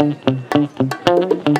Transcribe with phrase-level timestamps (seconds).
[0.00, 1.57] costumbrismo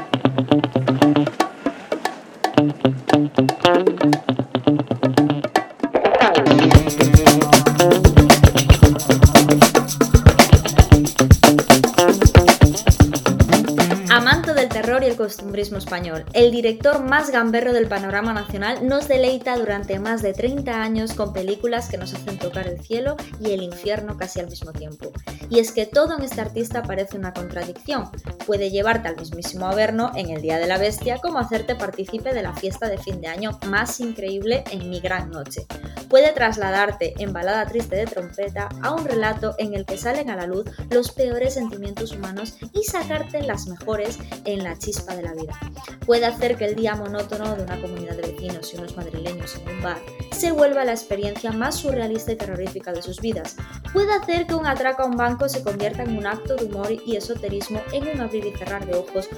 [16.32, 21.32] El director más gamberro del panorama nacional nos deleita durante más de 30 años con
[21.32, 25.12] películas que nos hacen tocar el cielo y el infierno casi al mismo tiempo.
[25.50, 28.10] Y es que todo en este artista parece una contradicción.
[28.46, 32.42] Puede llevarte al mismísimo Averno en el Día de la Bestia como hacerte partícipe de
[32.42, 35.66] la fiesta de fin de año más increíble en Mi Gran Noche.
[36.08, 40.36] Puede trasladarte en Balada Triste de Trompeta a un relato en el que salen a
[40.36, 45.34] la luz los peores sentimientos humanos y sacarte las mejores en La Chispa de la
[45.34, 45.58] vida.
[46.06, 49.76] Puede hacer que el día monótono de una comunidad de vecinos y unos madrileños en
[49.76, 49.98] un bar
[50.38, 53.56] se vuelva la experiencia más surrealista y terrorífica de sus vidas.
[53.92, 56.92] Puede hacer que un atraco a un banco se convierta en un acto de humor
[56.92, 59.28] y esoterismo en un abrir y cerrar de ojos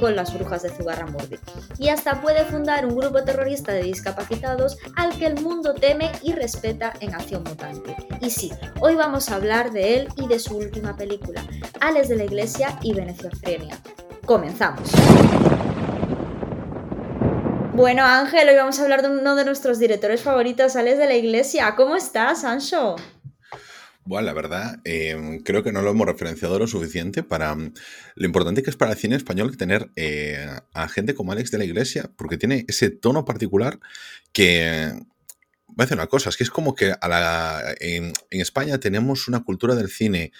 [0.00, 1.38] con las brujas de Zugarramurdi.
[1.78, 6.32] Y hasta puede fundar un grupo terrorista de discapacitados al que el mundo teme y
[6.32, 7.94] respeta en Acción Mutante.
[8.20, 11.44] Y sí, hoy vamos a hablar de él y de su última película,
[11.80, 13.78] Ales de la Iglesia y Veneciofrenia.
[14.24, 14.90] Comenzamos.
[17.76, 21.14] Bueno, Ángel, hoy vamos a hablar de uno de nuestros directores favoritos, Alex de la
[21.14, 21.74] Iglesia.
[21.76, 22.96] ¿Cómo estás, Ancho?
[24.06, 27.74] Bueno, la verdad, em, creo que no lo hemos referenciado lo suficiente para mm,
[28.14, 31.58] lo importante que es para el cine español tener eh, a gente como Alex de
[31.58, 33.78] la Iglesia, porque tiene ese tono particular
[34.32, 34.92] que
[35.66, 39.74] voy a decir una cosa, es que es como que en España tenemos una cultura
[39.74, 40.32] del cine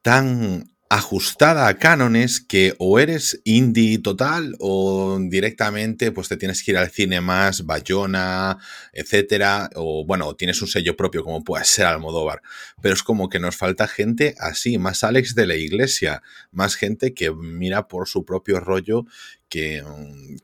[0.00, 6.70] tan ajustada a cánones que o eres indie total o directamente pues te tienes que
[6.70, 8.58] ir al cine más, Bayona,
[8.92, 12.40] etcétera, o bueno, tienes un sello propio como puede ser Almodóvar,
[12.80, 17.14] pero es como que nos falta gente así, más Alex de la iglesia, más gente
[17.14, 19.06] que mira por su propio rollo
[19.48, 19.82] que,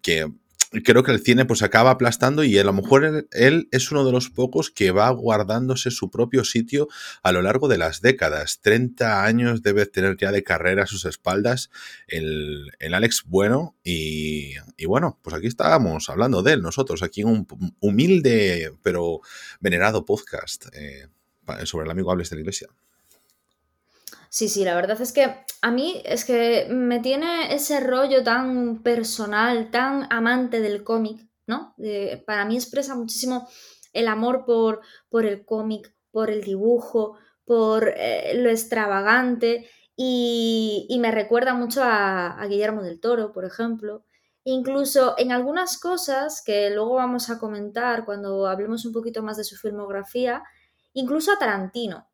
[0.03, 0.29] que
[0.81, 4.13] creo que el cine pues acaba aplastando y a lo mejor él, es uno de
[4.13, 6.89] los pocos que va guardándose su propio sitio
[7.23, 8.61] a lo largo de las décadas.
[8.63, 11.71] 30 años debe tener ya de carrera a sus espaldas
[12.07, 14.55] el, Alex Bueno y,
[14.87, 17.47] bueno, pues aquí estábamos hablando de él nosotros, aquí en un
[17.81, 19.21] humilde pero
[19.61, 21.09] venerado podcast eh,
[21.65, 22.69] sobre el amigo Hables de la Iglesia.
[24.33, 28.83] Sí, sí, la verdad es que a mí es que me tiene ese rollo tan
[28.83, 31.75] personal, tan amante del cómic, ¿no?
[32.27, 33.47] para mí expresa muchísimo
[33.93, 41.11] el amor por, por el cómic, por el dibujo, por eh, lo extravagante y, me
[41.11, 44.07] recuerda mucho a, a, Guillermo del Toro, por ejemplo.
[44.45, 49.45] Incluso en algunas cosas que luego vamos a comentar cuando hablemos un poquito más de
[49.45, 50.43] su filmografía,
[50.95, 52.12] incluso a Tarantino.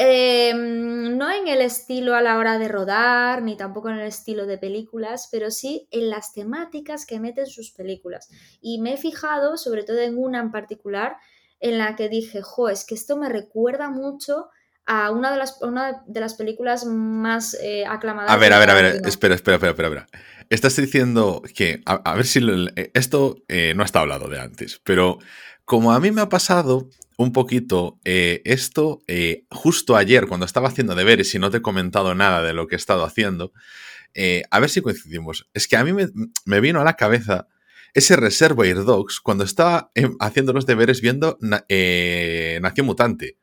[0.00, 4.46] Em, no en el estilo a la hora de rodar, ni tampoco en el estilo
[4.46, 8.28] de películas, pero sí en las temáticas que meten sus películas.
[8.60, 11.16] Y me he fijado, sobre todo en una en particular,
[11.58, 14.46] en la que dije, jo, es que esto me recuerda mucho
[14.86, 18.30] a una de las, una de las películas más eh, aclamadas.
[18.30, 20.06] A ver, a ver, a ver, espera, espera, espera, espera.
[20.48, 22.40] Estás diciendo que, a, ver si
[22.94, 25.18] esto eh, no está hablado de antes, pero
[25.64, 26.88] como a mí me ha pasado
[27.18, 31.62] un poquito eh, esto, eh, justo ayer cuando estaba haciendo deberes y no te he
[31.62, 33.52] comentado nada de lo que he estado haciendo,
[34.14, 35.48] eh, a ver si coincidimos.
[35.52, 37.48] Es que a mí me, vino a la cabeza
[37.92, 39.90] ese Reservoir Dogs cuando estaba
[40.20, 43.36] haciendo los deberes viendo Nación Mutante.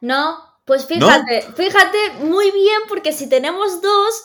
[0.00, 4.22] No, pues fíjate, fíjate muy bien porque si tenemos dos,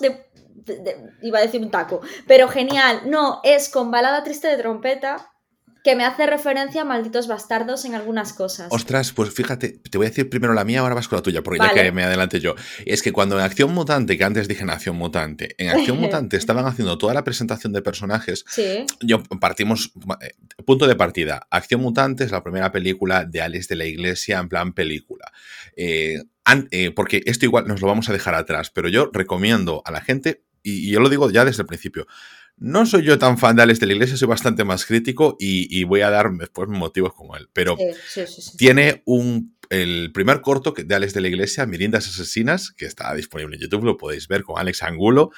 [1.22, 5.34] iba a decir un taco, pero genial, no, es con balada triste de trompeta
[5.88, 8.68] que me hace referencia a malditos bastardos en algunas cosas.
[8.72, 11.44] Ostras, pues fíjate, te voy a decir primero la mía, ahora vas con la tuya,
[11.44, 12.56] porque ya que me adelante yo.
[12.86, 16.36] Es que cuando en Acción Mutante, que antes dije en Acción Mutante, en Acción Mutante
[16.36, 18.44] estaban haciendo toda la presentación de personajes,
[19.00, 20.34] yo partimos, eh,
[20.66, 24.50] punto de partida, Acción Mutante es la primera película de Alex de la Iglesia en
[24.50, 25.31] plan película.
[25.78, 26.22] Eh,
[26.72, 30.02] eh, porque esto igual nos lo vamos a dejar atrás, pero yo recomiendo a la
[30.02, 32.07] gente, y yo lo digo ya desde el principio,
[32.57, 35.83] no soy yo tan fan de Alex de la Iglesia, soy bastante más crítico y,
[35.83, 37.50] voy a dar después motivos como él.
[37.54, 37.77] Pero
[38.57, 43.56] tiene un, el primer corto de Alex de la Iglesia, Mirindas Asesinas, que está disponible
[43.56, 45.31] en YouTube, lo podéis ver con Alex Angulo.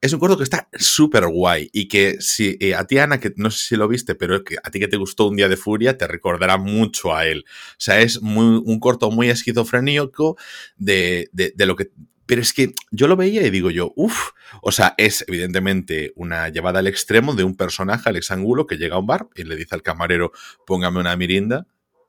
[0.00, 3.32] Es un corto que está súper guay y que si eh, a ti, Ana, que
[3.36, 5.56] no sé si lo viste, pero que a ti que te gustó Un Día de
[5.56, 7.44] Furia, te recordará mucho a él.
[7.46, 10.36] O sea, es muy, un corto muy esquizofrénico
[10.76, 11.90] de, de lo que
[12.26, 14.30] pero es que yo lo veía y digo yo, uff,
[14.62, 18.96] o sea, es evidentemente una llevada al extremo de un personaje, Alex Angulo, que llega
[18.96, 20.32] a un bar y le dice al camarero,
[20.66, 21.66] póngame una mirinda,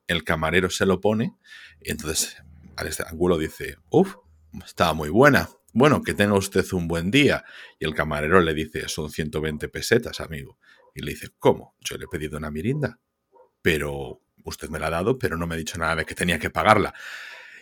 [0.07, 1.33] el camarero se lo pone,
[1.81, 2.37] y entonces
[2.75, 4.15] Alex Angulo dice, uff,
[4.65, 7.43] estaba muy buena, Bueno, que tenga usted un buen día.
[7.79, 10.57] Y el camarero le dice, son 120 pesetas, amigo.
[10.93, 11.75] Y le dice, ¿cómo?
[11.81, 13.01] Yo le he pedido una mirinda.
[13.61, 16.39] Pero usted me la ha dado, pero no me ha dicho nada de que tenía
[16.39, 16.93] que pagarla.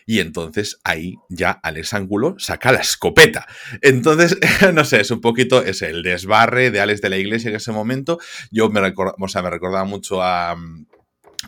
[0.05, 3.47] Y entonces ahí ya Alex Ángulo saca la escopeta.
[3.81, 4.37] Entonces,
[4.73, 7.71] no sé, es un poquito, es el desbarre de Alex de la Iglesia en ese
[7.71, 8.19] momento.
[8.51, 10.55] Yo me, o sea, me recordaba mucho a,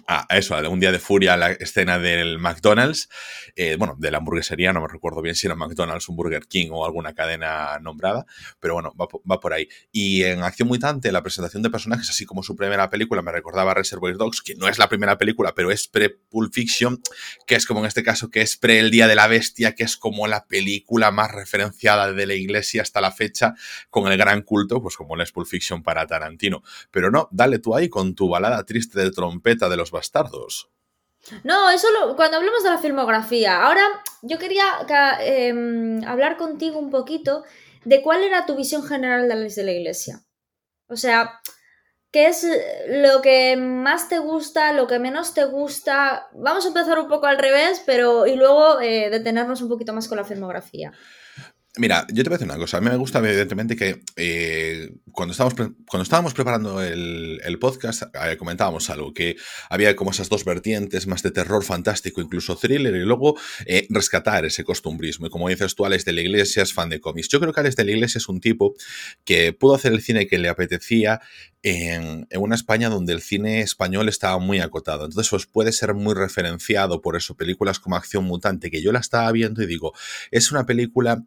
[0.07, 3.09] a eso, a un día de furia, la escena del McDonald's,
[3.55, 6.69] eh, bueno, de la hamburguesería, no me recuerdo bien si era McDonald's, un Burger King
[6.71, 8.25] o alguna cadena nombrada,
[8.59, 9.67] pero bueno, va, por ahí.
[9.91, 13.73] Y en Acción Mutante, la presentación de personajes, así como su primera película, me recordaba
[13.73, 17.01] Reservoir Dogs, que no es la primera película, pero es pre-Pulp Fiction,
[17.47, 19.83] que es como en este caso, que es pre El Día de la Bestia, que
[19.83, 23.55] es como la película más referenciada de la iglesia hasta la fecha,
[23.89, 26.63] con el gran culto, pues como es Pulp Fiction para Tarantino.
[26.91, 30.69] Pero no, dale tú ahí con tu balada triste de trompeta de los bastardos.
[31.43, 33.63] No, eso cuando hablemos de la filmografía.
[33.63, 33.81] Ahora
[34.21, 34.65] yo quería
[35.21, 37.43] em, hablar contigo un poquito
[37.83, 40.23] de cuál era tu visión general de la de la iglesia.
[40.87, 41.41] O sea,
[42.11, 42.47] ¿qué es
[42.87, 46.27] lo que más te gusta, lo que menos te gusta?
[46.33, 50.07] Vamos a empezar un poco al revés, pero y luego eh, detenernos un poquito más
[50.07, 50.91] con la filmografía.
[51.77, 52.77] Mira, yo te voy a decir una cosa.
[52.77, 55.55] A mí me gusta, evidentemente, que eh, cuando, estábamos,
[55.85, 59.35] cuando estábamos preparando el, podcast, eh, comentábamos algo, que
[59.69, 64.45] había como esas dos vertientes, más de terror fantástico, incluso thriller, y luego eh, rescatar
[64.45, 65.27] ese costumbrismo.
[65.27, 67.27] Y como dices tú, Alex de la Iglesia es fan de cómics.
[67.27, 68.75] Yo creo que Alex de la Iglesia es un tipo
[69.25, 71.19] que pudo hacer el cine que le apetecía
[71.61, 75.05] en, en, una España donde el cine español estaba muy acotado.
[75.05, 78.99] Entonces, pues puede ser muy referenciado por eso, películas como Acción Mutante, que yo la
[78.99, 79.93] estaba viendo y digo,
[80.31, 81.25] es una película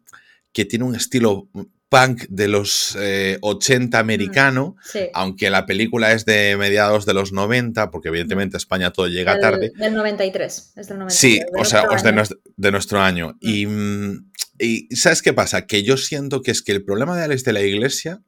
[0.53, 1.49] que tiene un estilo
[1.89, 2.95] punk de los
[3.41, 4.75] 80 eh, americano,
[5.13, 9.71] aunque la película es de mediados de los 90, porque evidentemente España todo llega tarde.
[9.75, 11.13] Del 93, es del 93.
[11.19, 13.35] Sí, o sea, es de, nuestro año.
[13.41, 15.65] Y, mm, y, ¿sabes qué pasa?
[15.65, 18.21] Que yo siento que es que el problema de Alex de la Iglesia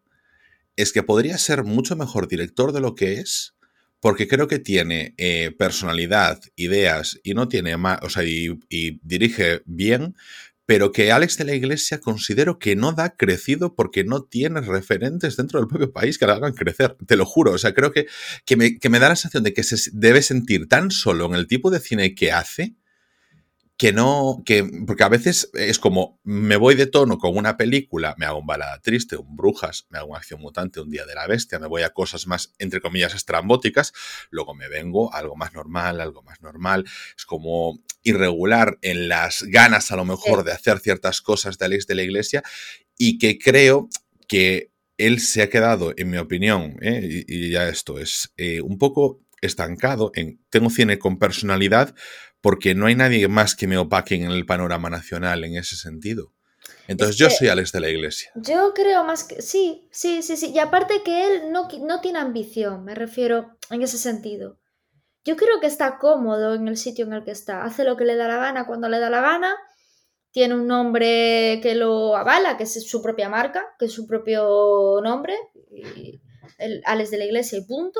[0.75, 3.53] es que podría ser mucho mejor director de lo que es,
[3.99, 8.99] porque creo que tiene eh, personalidad, ideas y no tiene más, o sea, y, y
[9.03, 10.15] dirige bien,
[10.65, 15.35] pero que Alex de la Iglesia considero que no da crecido porque no tiene referentes
[15.37, 17.51] dentro del propio país que la hagan crecer, te lo juro.
[17.51, 18.07] O sea, creo que,
[18.45, 21.35] que, me, que me da la sensación de que se debe sentir tan solo en
[21.35, 22.75] el tipo de cine que hace
[23.81, 28.13] que no, que, porque a veces es como, me voy de tono con una película,
[28.19, 31.15] me hago un balada triste, un brujas, me hago una acción mutante, un día de
[31.15, 33.91] la bestia, me voy a cosas más, entre comillas, estrambóticas,
[34.29, 36.85] luego me vengo a algo más normal, algo más normal,
[37.17, 41.87] es como irregular en las ganas a lo mejor de hacer ciertas cosas de Alex
[41.87, 42.43] de la Iglesia
[42.99, 43.89] y que creo
[44.27, 44.69] que
[44.99, 47.23] él se ha quedado, en mi opinión, ¿eh?
[47.27, 51.95] y, ya esto es eh, un poco estancado en, tengo cine con personalidad,
[52.41, 56.33] porque no hay nadie más que me opaque en el panorama nacional en ese sentido.
[56.87, 58.31] Entonces yo soy Alex de la Iglesia.
[58.35, 60.51] Yo creo más que sí, sí, sí, sí.
[60.53, 64.59] Y aparte que él no, no tiene ambición, me refiero en ese sentido.
[65.23, 67.63] Yo creo que está cómodo en el sitio en el que está.
[67.63, 69.55] Hace lo que le da la gana cuando le da la gana.
[70.31, 74.99] Tiene un nombre que lo avala, que es su propia marca, que es su propio
[75.03, 75.35] nombre.
[76.57, 77.99] el Alex de la Iglesia y punto.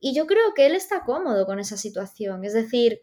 [0.00, 2.44] Y yo creo que él está cómodo con esa situación.
[2.44, 3.00] Es decir,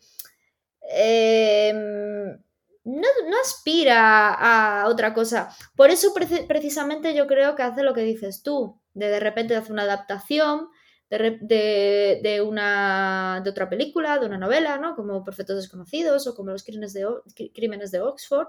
[0.90, 2.38] Em,
[2.84, 3.08] no,
[3.42, 5.50] aspira a otra cosa.
[5.76, 6.14] Por eso
[6.48, 10.70] precisamente yo creo que hace lo que dices tú, de de repente hace una adaptación
[11.10, 14.96] de, una, de otra película, de una novela, ¿no?
[14.96, 17.06] Como Perfectos Desconocidos o como Los Crímenes de,
[17.54, 18.48] Crímenes de Oxford.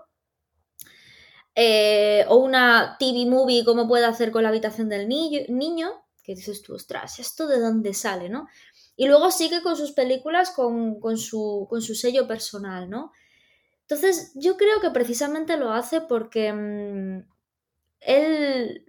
[1.55, 5.90] Eh, o una TV movie como puede hacer con la habitación del niño, niño,
[6.23, 8.47] que dices tú, ostras, ¿esto de dónde sale, no?
[8.97, 13.12] Y luego sigue con sus películas con, su, sello personal, ¿no?
[13.83, 17.29] Entonces, yo creo que precisamente lo hace porque mm,
[18.00, 18.85] él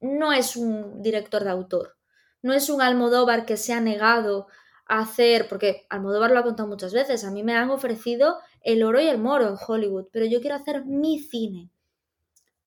[0.00, 1.96] no es un director de autor,
[2.42, 4.46] no es un Almodóvar que se ha negado
[4.86, 8.82] a hacer, porque Almodóvar lo ha contado muchas veces, a mí me han ofrecido el
[8.82, 11.70] oro y el moro en Hollywood, pero yo quiero hacer mi cine.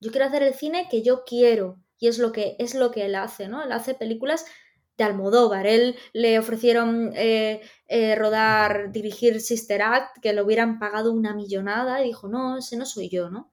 [0.00, 3.04] Yo quiero hacer el cine que yo quiero y es lo que es lo que
[3.04, 3.62] él hace, ¿no?
[3.62, 4.46] Él hace películas
[5.00, 5.66] de Almodóvar.
[5.66, 12.02] Él le ofrecieron eh, eh, rodar, dirigir Sister Act, que le hubieran pagado una millonada,
[12.02, 13.50] y dijo, no, ese no soy yo, ¿no?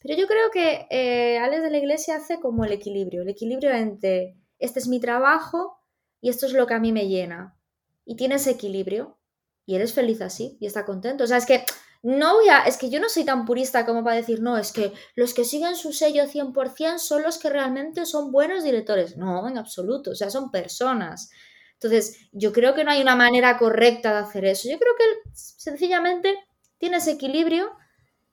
[0.00, 3.70] Pero yo creo que eh, Alex de la Iglesia hace como el equilibrio, el equilibrio
[3.72, 5.78] entre este es mi trabajo
[6.20, 7.58] y esto es lo que a mí me llena.
[8.04, 9.18] Y tiene ese equilibrio
[9.66, 11.24] y eres feliz así y está contento.
[11.24, 11.64] O sea, es que
[12.02, 14.72] no voy a, es que yo no soy tan purista como para decir, no, es
[14.72, 19.16] que los que siguen su sello 100% son los que realmente son buenos directores.
[19.16, 21.30] No, en absoluto, o sea, son personas.
[21.74, 24.68] Entonces, yo creo que no hay una manera correcta de hacer eso.
[24.70, 26.36] Yo creo que sencillamente
[26.78, 27.70] tiene ese equilibrio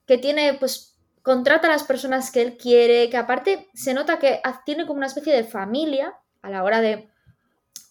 [0.06, 4.42] que tiene, pues, contrata a las personas que él quiere, que aparte se nota que
[4.66, 7.10] tiene como una especie de familia a la hora de,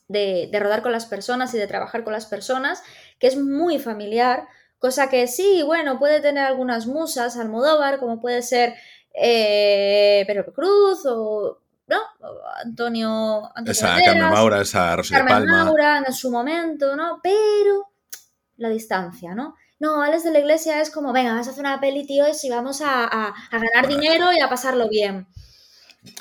[0.09, 2.83] de, de rodar con las personas y de trabajar con las personas,
[3.19, 8.43] que es muy familiar, cosa que sí, bueno, puede tener algunas musas, Almodóvar, como puede
[8.43, 8.75] ser
[9.15, 11.99] eh, Pedro Cruz o ¿no?
[12.65, 15.65] Antonio, Antonio esa Carmen Maura, esa Rosa Carmen de Palma.
[15.65, 17.21] Maura en su momento, ¿no?
[17.23, 17.91] Pero
[18.57, 19.55] la distancia, ¿no?
[19.79, 22.49] No, Alex de la Iglesia es como, venga, vas a hacer una peli, tío, y
[22.49, 25.27] vamos a, a, a ganar dinero y a pasarlo bien.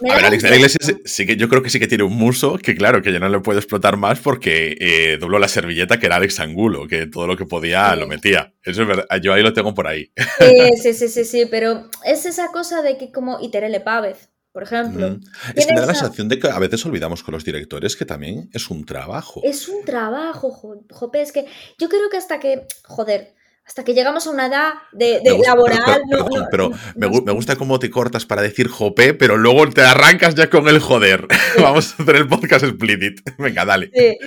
[0.09, 2.03] A ver, Alex de la impresión- Iglesia sí, que yo creo que sí que tiene
[2.03, 5.47] un muso que, claro, que ya no le puede explotar más porque eh, dobló la
[5.47, 7.99] servilleta que era Alex Angulo, que todo lo que podía Sí.
[7.99, 8.53] lo metía.
[8.63, 9.05] Eso es verdad.
[9.21, 10.11] Yo ahí lo tengo por ahí.
[10.39, 14.29] Sí, sí, sí, sí, sí, pero es esa cosa de que como, y Terele Pávez,
[14.51, 15.21] por ejemplo, Mm.
[15.55, 18.05] Es que me da la sensación de que a veces olvidamos con los directores que
[18.05, 19.41] también es un trabajo.
[19.43, 21.45] es un trabajo, jo- jope, es que
[21.77, 23.34] yo creo que hasta que, joder,
[23.67, 26.47] hasta que llegamos a una edad de, de Me gusta- laboral, pero, no- perdón, no-
[26.51, 29.67] pero no- me, no gu- me gusta cómo te cortas para decir jope, pero luego
[29.69, 31.27] te arrancas ya con el joder.
[31.59, 33.19] Vamos a hacer el podcast split it.
[33.39, 33.89] Venga, dale.
[33.93, 34.17] Sí,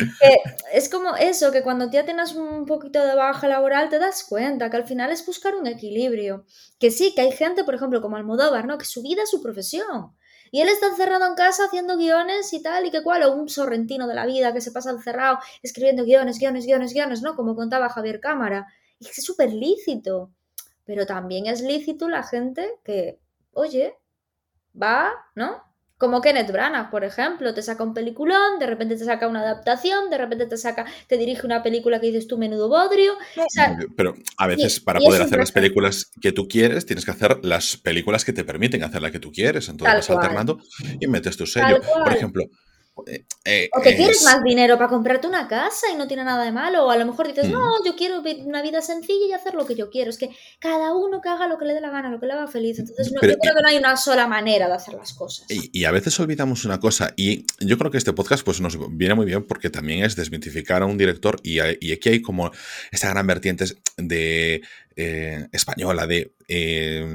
[0.73, 4.71] es como eso, que cuando ya tienes un poquito de baja laboral te das cuenta
[4.71, 6.45] que al final es buscar un equilibrio.
[6.81, 8.79] Que sí, que hay gente, por ejemplo, como Almodóvar, ¿no?
[8.79, 10.13] Que su vida es su profesión.
[10.51, 13.49] Y él está encerrado en casa haciendo guiones y tal, y que cual, o un
[13.51, 17.37] sorrentino de la vida que se pasa encerrado escribiendo guiones, guiones, guiones, guiones, ¿no?
[17.37, 18.67] Como contaba Javier Cámara.
[19.01, 20.31] Y es súper lícito.
[20.85, 23.19] Pero también es lícito la gente que,
[23.53, 23.95] oye,
[24.81, 25.63] va, ¿no?
[25.99, 30.11] Como Kenneth Branagh, por ejemplo, te saca un peliculón, de repente te saca una adaptación,
[30.11, 33.15] de repente te saca, te dirige una película que dices tú menudo bodrio.
[33.15, 36.87] O sea, Pero a veces y- para y poder hacer las películas que tú quieres,
[36.87, 39.69] tienes que hacer las películas que te permiten hacer la que tú quieres.
[39.69, 40.19] Entonces Tal vas cual.
[40.19, 40.59] alternando
[41.01, 41.81] y metes tu sello.
[42.05, 42.45] Por ejemplo,
[43.07, 46.25] eh, eh, O que quieres es- más dinero para comprarte una casa y no tiene
[46.25, 46.87] nada de malo.
[46.87, 47.53] O a lo mejor dices, Mm.
[47.53, 50.11] no, yo quiero una vida sencilla y hacer lo que yo quiero.
[50.11, 52.33] Es que cada uno que haga lo que le dé la gana, lo que le
[52.33, 52.79] haga feliz.
[52.79, 55.47] Entonces no- Pero- yo creo que no hay una sola manera de hacer las cosas.
[55.51, 58.77] Y, y a veces olvidamos una cosa, y yo creo que este podcast pues, nos
[58.97, 62.51] viene muy bien porque también es desmitificar a un director, y aquí hay como
[62.91, 63.65] esta gran vertiente
[63.97, 64.63] de
[65.01, 66.33] eh, española de...
[66.49, 67.07] eh,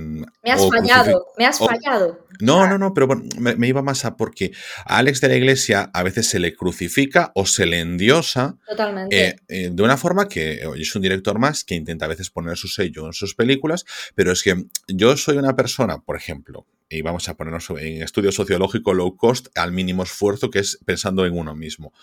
[0.41, 2.25] Me has fallado, me has o- fallado.
[2.39, 4.51] No, no, no, pero bueno, me, me iba más a porque
[4.85, 9.27] a Alex de la Iglesia a veces se le crucifica o se le endiosa Totalmente.
[9.27, 12.29] eh, eh, de una forma que oye, es un director más que intenta a veces
[12.31, 13.85] poner su sello en sus películas,
[14.15, 18.31] pero es que yo soy una persona, por ejemplo, y vamos a ponernos en estudio
[18.31, 21.93] sociológico low cost al mínimo esfuerzo, que es pensando en uno mismo.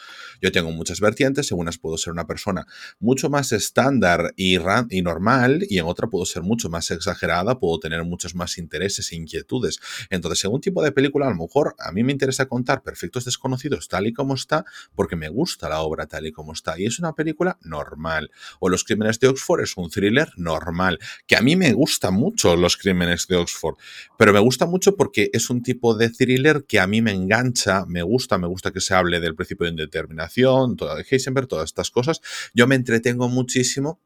[0.41, 2.67] Yo tengo muchas vertientes, en unas puedo ser una persona
[2.99, 4.57] mucho más estándar y,
[4.91, 9.13] y normal, y en otra puedo ser mucho más exagerada, puedo tener muchos más intereses
[9.13, 9.79] e inquietudes.
[10.11, 13.89] Entonces, según tipo de película, a lo mejor a mí me interesa contar Perfectos Desconocidos
[13.89, 16.99] tal y como está, porque me gusta la obra tal y como está, y es
[16.99, 18.31] una película normal.
[18.59, 22.57] O Los Crímenes de Oxford es un thriller normal, que a mí me gusta mucho
[22.57, 23.77] Los Crímenes de Oxford,
[24.19, 27.85] pero me gusta mucho porque es un tipo de thriller que a mí me engancha,
[27.87, 31.67] me gusta, me gusta que se hable del principio de indeterminación, toda de Heisenberg, todas
[31.67, 32.21] estas cosas.
[32.55, 34.01] Yo me entretengo muchísimo,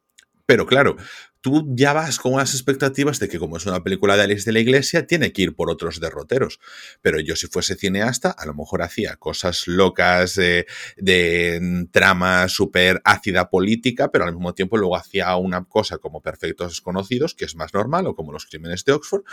[0.46, 0.96] pero claro,
[1.44, 4.52] tú ya vas con unas expectativas de que como es una película de Alex de
[4.52, 6.58] la Iglesia, tiene que ir por otros derroteros.
[7.02, 13.02] Pero yo si fuese cineasta, a lo mejor hacía cosas locas de mm, trama súper
[13.04, 17.56] ácida política, pero al mismo tiempo luego hacía una cosa como Perfectos Desconocidos, que es
[17.56, 19.24] más normal, o como Los Crímenes de Oxford,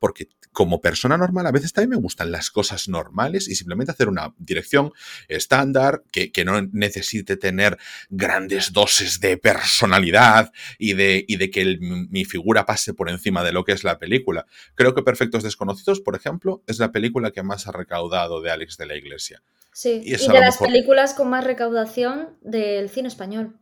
[0.00, 4.08] porque como persona normal a veces también me gustan las cosas normales y simplemente hacer
[4.08, 4.92] una dirección
[5.28, 11.59] estándar que, que no necesite tener grandes dosis de personalidad y de, y de que
[11.60, 14.46] el- mi figura pase por encima de lo que es la película.
[14.74, 18.76] Creo que Perfectos Desconocidos, por ejemplo, es la película que más ha recaudado de Alex
[18.76, 19.42] de la Iglesia.
[19.72, 23.56] Sí, y de las mejor- películas con más recaudación del cine español.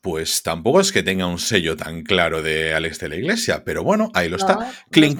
[0.00, 3.82] Pues tampoco es que tenga un sello tan claro de Alex de la Iglesia, pero
[3.82, 4.56] bueno, ahí lo está.
[4.56, 5.18] No, Clink,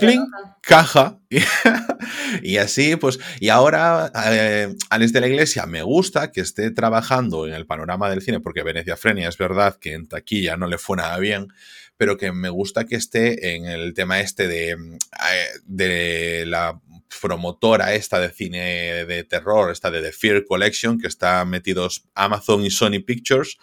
[0.61, 1.20] caja.
[2.42, 7.46] y así, pues, y ahora eh, Alex de la Iglesia me gusta que esté trabajando
[7.46, 10.76] en el panorama del cine, porque Venecia Frenia es verdad que en taquilla no le
[10.78, 11.49] fue nada bien,
[11.97, 16.81] pero que me gusta que esté en el tema este de, mm, eh, de la
[17.21, 22.65] promotora esta de cine de terror, esta de The Fear Collection, que está metidos Amazon
[22.65, 23.57] y Sony Pictures,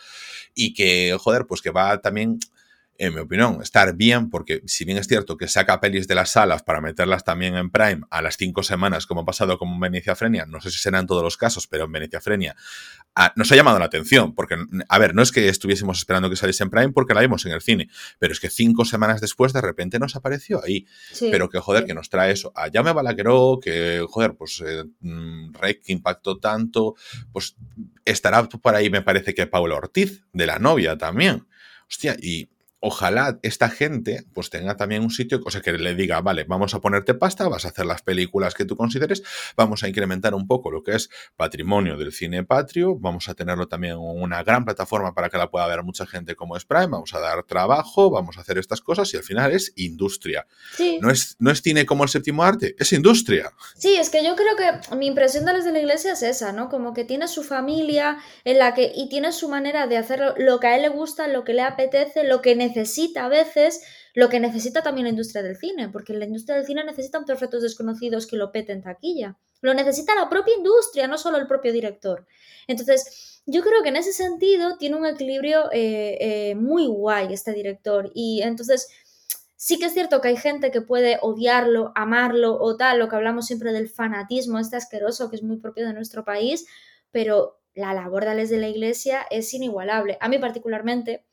[0.56, 2.40] y que, joder, pues que va también
[3.02, 6.30] en mi opinión, estar bien, porque si bien es cierto que saca pelis de las
[6.30, 10.16] salas para meterlas también en Prime a las cinco semanas, como ha pasado con Venecia
[10.16, 12.56] Frenia, no sé si será en todos los casos, pero en Venecia Frenia
[13.16, 14.56] ah, nos ha llamado la atención, porque,
[14.88, 17.54] a ver, no es que estuviésemos esperando que saliese en Prime porque la vimos en
[17.54, 17.90] el cine,
[18.20, 20.86] pero es que cinco semanas después de repente nos apareció ahí.
[21.12, 21.88] Sí, Pero que joder, sí.
[21.88, 22.54] que nos trae eso.
[22.56, 26.94] A Jaume Balagueró, que joder, pues eh, mm, Rec impactó tanto,
[27.34, 27.56] pues
[28.06, 31.48] estará por ahí, me parece que Paula Ortiz, de la novia también.
[31.90, 32.48] Hostia, y
[32.82, 36.74] ojalá esta gente pues tenga también un sitio, o sea, que le diga, vale, vamos
[36.74, 39.24] a ponerte pasta, vas a hacer las películas que tú consideres,
[39.56, 43.68] vamos a incrementar un poco lo que es patrimonio del cine patrio, vamos a tenerlo
[43.68, 47.14] también una gran plataforma para que la pueda ver mucha gente como es Prime, vamos
[47.14, 50.48] a dar trabajo, vamos a hacer estas cosas y al final es industria.
[51.02, 53.54] No, es, no es cine como el séptimo arte, es industria.
[53.76, 56.52] Sí, es que yo creo que mi impresión de las de la iglesia es esa,
[56.52, 56.70] ¿no?
[56.70, 60.60] Como que tiene su familia en la que y tiene su manera de hacer lo
[60.60, 62.71] que a él le gusta, lo que le apetece, lo que necesita
[63.24, 63.82] a veces,
[64.14, 67.26] lo que necesita también la industria del cine, porque la industria del cine necesita un
[67.26, 69.38] perfectos desconocidos que lo peten taquilla.
[69.62, 72.26] Lo necesita la propia industria, no solo el propio director.
[72.68, 77.54] Entonces, yo creo que en ese sentido tiene un equilibrio eh, eh, muy guay este
[77.54, 78.12] director.
[78.14, 78.90] Y entonces,
[79.56, 83.16] sí que es cierto que hay gente que puede odiarlo, amarlo o tal, lo que
[83.16, 86.66] hablamos siempre del fanatismo, este asqueroso que es muy propio de nuestro país,
[87.12, 90.18] pero la labor de de la Iglesia es inigualable.
[90.20, 91.26] A mí particularmente,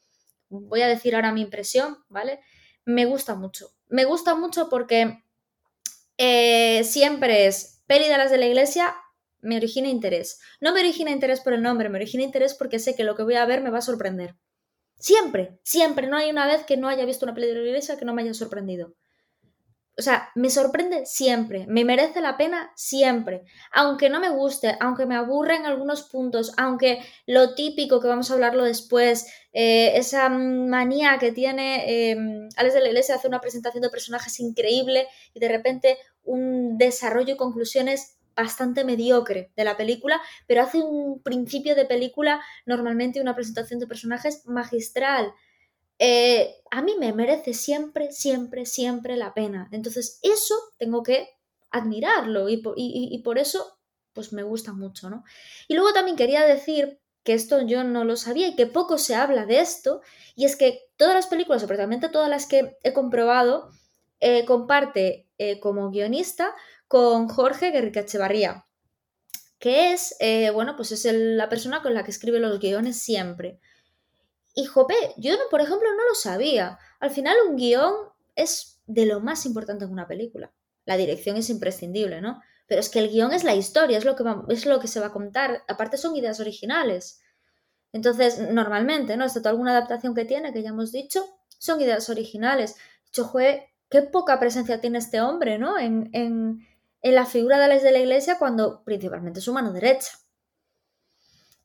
[0.49, 2.41] voy a decir ahora mi impresión, ¿vale?
[2.85, 3.71] Me gusta mucho.
[3.89, 5.23] Me gusta mucho porque
[6.17, 8.95] eh, siempre es peli de las de la Iglesia,
[9.41, 10.41] me origina interés.
[10.61, 13.23] No me origina interés por el nombre, me origina interés porque sé que lo que
[13.23, 14.35] voy a ver me va a sorprender.
[14.99, 16.09] Siempre, siempre.
[16.09, 18.15] No hay una vez que no haya visto una peli de la Iglesia que no
[18.15, 18.95] me haya sorprendido
[19.99, 25.07] o sea, me sorprende siempre, me merece la pena siempre, aunque no me guste, aunque
[25.07, 30.29] me aburra en algunos puntos, aunque lo típico que vamos a hablarlo después, eh, esa
[30.29, 32.17] manía que tiene eh,
[32.57, 37.35] Alex de la Iglesia hace una presentación de personajes increíble y de repente un desarrollo
[37.35, 43.35] y conclusiones bastante mediocre de la película, pero hace un principio de película, normalmente una
[43.35, 45.33] presentación de personajes magistral.
[45.99, 49.69] Eh, a mí me merece siempre, siempre, siempre la pena.
[49.73, 51.29] Entonces, eso tengo que
[51.71, 53.79] admirarlo y, por eso,
[54.13, 55.25] pues me gusta mucho, ¿no?
[55.67, 59.15] Y luego también quería decir que esto yo no lo sabía y que poco se
[59.15, 60.01] habla de esto,
[60.35, 63.71] y es que todas las películas, o prácticamente todas las que he comprobado,
[64.21, 66.55] eh, comparte eh, como guionista
[66.87, 68.65] con Jorge Guerrica Echevarría,
[69.59, 70.17] que es,
[70.55, 73.61] bueno, pues es la persona con la que escribe los guiones siempre.
[74.59, 76.81] Y jope, yo por ejemplo no lo sabía.
[76.99, 77.95] Al final un guion
[78.35, 80.53] es de lo más importante en una película.
[80.85, 82.43] La dirección es imprescindible, ¿no?
[82.67, 84.99] Pero es que el guion es la historia, es lo que, es lo que se
[84.99, 85.63] va a contar.
[85.69, 87.21] Aparte son ideas originales.
[87.93, 89.27] Entonces, normalmente, ¿no?
[89.27, 91.25] Excepto alguna adaptación que tiene, que ya hemos dicho,
[91.61, 92.75] son ideas originales.
[93.05, 93.33] Dicho,
[93.89, 95.79] qué poca presencia tiene este hombre, ¿no?
[95.79, 96.67] En, en,
[97.03, 100.19] en la figura de las de la iglesia cuando principalmente es su mano derecha.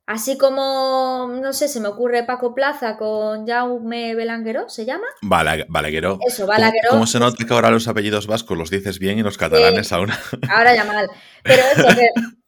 [0.05, 5.07] Así como, no sé, se me ocurre Paco Plaza con Jaume Belangueró, ¿se llama?
[5.21, 6.19] Balagueró.
[6.27, 6.89] Eso, Balagueró.
[6.89, 10.09] ¿Cómo, se nota que ahora los apellidos vascos los dices bien y los catalanes aún?
[10.49, 11.09] Ahora ya mal.
[11.43, 12.09] Pero eso, que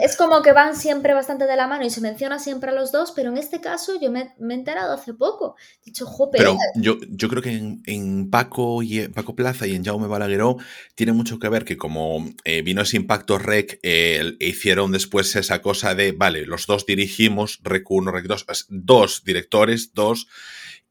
[0.00, 2.92] es como que van siempre bastante de la mano y se menciona siempre a los
[2.92, 5.56] dos, pero en este caso yo me, he enterado hace poco.
[5.82, 6.38] He dicho, jope.
[6.38, 7.50] Pero yo, yo creo que
[7.84, 10.56] en, Paco, y, Paco Plaza y en Jaume Balagueró
[10.94, 15.62] tiene mucho que ver que como eh, vino ese impacto rec, eh, hicieron después esa
[15.62, 20.28] cosa de, vale, los dos dirigimos, rec 1, rec 2, dos directores, dos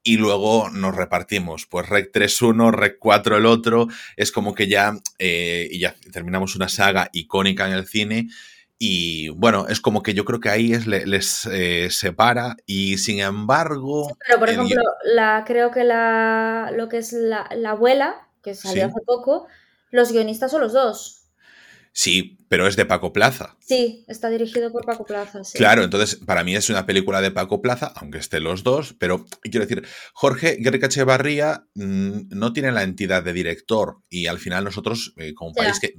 [0.03, 1.65] y luego nos repartimos.
[1.65, 3.87] Pues Rec 3-1, Rec 4 el otro.
[4.15, 8.29] Es como que ya, y ya terminamos una saga icónica en el cine
[8.79, 13.19] y bueno, es como que yo creo que ahí es, les eh, separa y sin
[13.19, 14.15] embargo...
[14.27, 19.01] pero por ejemplo, la, creo que la, lo que es la, abuela, que salió hace
[19.05, 19.47] poco,
[19.89, 21.16] los guionistas son los dos.
[21.97, 23.57] Sí, pero es de Paco Plaza.
[23.59, 25.41] Sí, está dirigido por Paco Plaza.
[25.55, 29.25] Claro, entonces para mí es una película de Paco Plaza, aunque estén los dos, pero
[29.41, 29.83] quiero decir,
[30.13, 35.33] Jorge Guerrica Echevarría mm, no tiene la entidad de director y al final nosotros, eh,
[35.33, 35.95] como país, que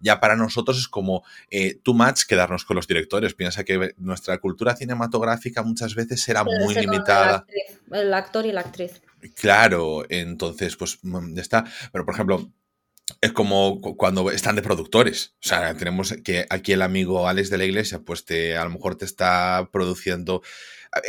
[0.00, 3.34] ya, para nosotros es como eh, too much quedarnos con los directores.
[3.34, 7.46] Piensa que nuestra cultura cinematográfica muchas veces era muy limitada.
[7.92, 9.00] El actor y la actriz.
[9.34, 11.64] Claro, entonces, pues mm, ya está.
[11.92, 12.50] Pero por ejemplo,
[13.20, 15.34] es como cuando están de productores.
[15.44, 18.70] O sea, tenemos que aquí el amigo Alex de la Iglesia, pues te, a lo
[18.70, 20.42] mejor te está produciendo.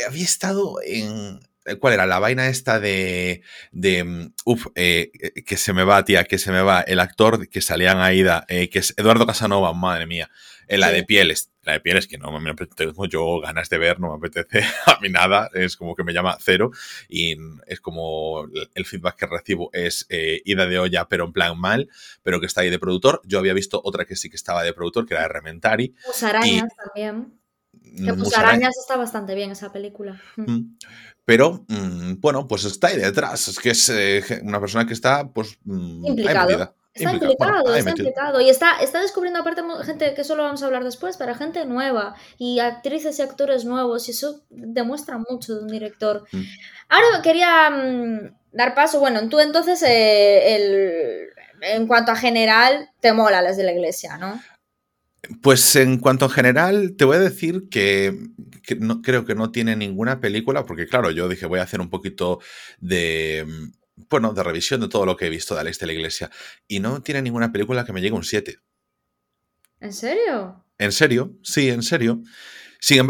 [0.06, 1.40] Había estado en.
[1.80, 2.06] ¿Cuál era?
[2.06, 3.42] La vaina esta de.
[3.72, 5.10] de mm, uf, eh,
[5.44, 6.80] que se me va, tía, que se me va.
[6.82, 10.30] El actor que salía en Aida, eh, que es Eduardo Casanova, madre mía.
[10.68, 14.00] En la de pieles la de pieles que no me tengo yo ganas de ver,
[14.00, 16.70] no me apetece a mí nada, es como que me llama cero
[17.10, 21.58] y es como el feedback que recibo es eh, ida de olla, pero en plan
[21.58, 21.90] mal,
[22.22, 23.20] pero que está ahí de productor.
[23.24, 25.94] Yo había visto otra que sí que estaba de productor, que era de Rementari.
[26.06, 27.34] Musarañas también.
[27.94, 30.22] Que Musarañas está bastante bien esa película.
[30.36, 30.50] Mm.
[30.50, 30.78] Mm.
[31.26, 33.48] Pero, mm, bueno, pues está ahí detrás.
[33.48, 36.74] Es que es eh, una persona que está, pues, implicado.
[36.98, 38.40] Está implicado, está implicado.
[38.40, 42.14] Y está, está descubriendo aparte gente que solo vamos a hablar después, para gente nueva
[42.38, 44.08] y actrices y actores nuevos.
[44.08, 46.24] Y eso demuestra mucho de un director.
[46.32, 46.42] Mm.
[46.88, 49.00] Ahora quería mm, dar paso.
[49.00, 51.28] Bueno, tú entonces, eh, el,
[51.62, 54.40] en cuanto a general, te mola las de la iglesia, ¿no?
[55.42, 58.16] Pues en cuanto a general, te voy a decir que,
[58.78, 61.90] no, creo que no tiene ninguna película, porque claro, yo dije voy a hacer un
[61.90, 62.40] poquito
[62.80, 63.44] de,
[64.10, 66.30] bueno, de revisión de todo lo que he visto de Alex de la Iglesia,
[66.66, 68.58] y no tiene ninguna película que me llegue un 7.
[69.80, 70.64] ¿En serio?
[70.78, 71.36] ¿En serio?
[71.42, 72.22] Sí, en serio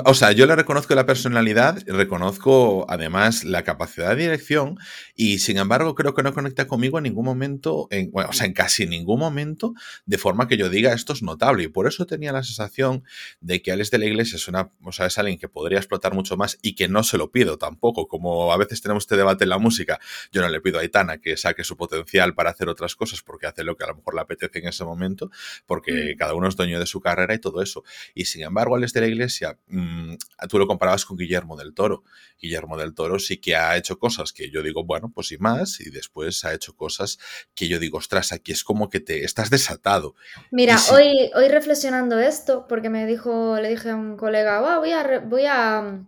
[0.04, 4.78] o sea, yo le reconozco la personalidad, reconozco además la capacidad de dirección
[5.14, 8.54] y sin embargo creo que no conecta conmigo en ningún momento, en, o sea, en
[8.54, 9.74] casi ningún momento,
[10.06, 11.64] de forma que yo diga esto es notable.
[11.64, 13.04] Y por eso tenía la sensación
[13.40, 16.14] de que Alex de la Iglesia es, una, o sea, es alguien que podría explotar
[16.14, 18.08] mucho más y que no se lo pido tampoco.
[18.08, 20.00] Como a veces tenemos este debate en la música,
[20.32, 23.46] yo no le pido a Aitana que saque su potencial para hacer otras cosas porque
[23.46, 25.30] hace lo que a lo mejor le apetece en ese momento,
[25.66, 26.18] porque mm.
[26.18, 27.84] cada uno es dueño de su carrera y todo eso.
[28.14, 30.14] Y sin embargo, Alex de la Iglesia Mm,
[30.48, 32.04] tú lo comparabas con Guillermo del Toro.
[32.40, 35.80] Guillermo del Toro sí que ha hecho cosas que yo digo, bueno, pues y más,
[35.80, 37.18] y después ha hecho cosas
[37.54, 40.14] que yo digo, ostras, aquí es como que te estás desatado.
[40.50, 45.20] Mira, hoy, hoy reflexionando esto, porque me dijo, le dije a un colega, voy a,
[45.20, 46.06] voy a,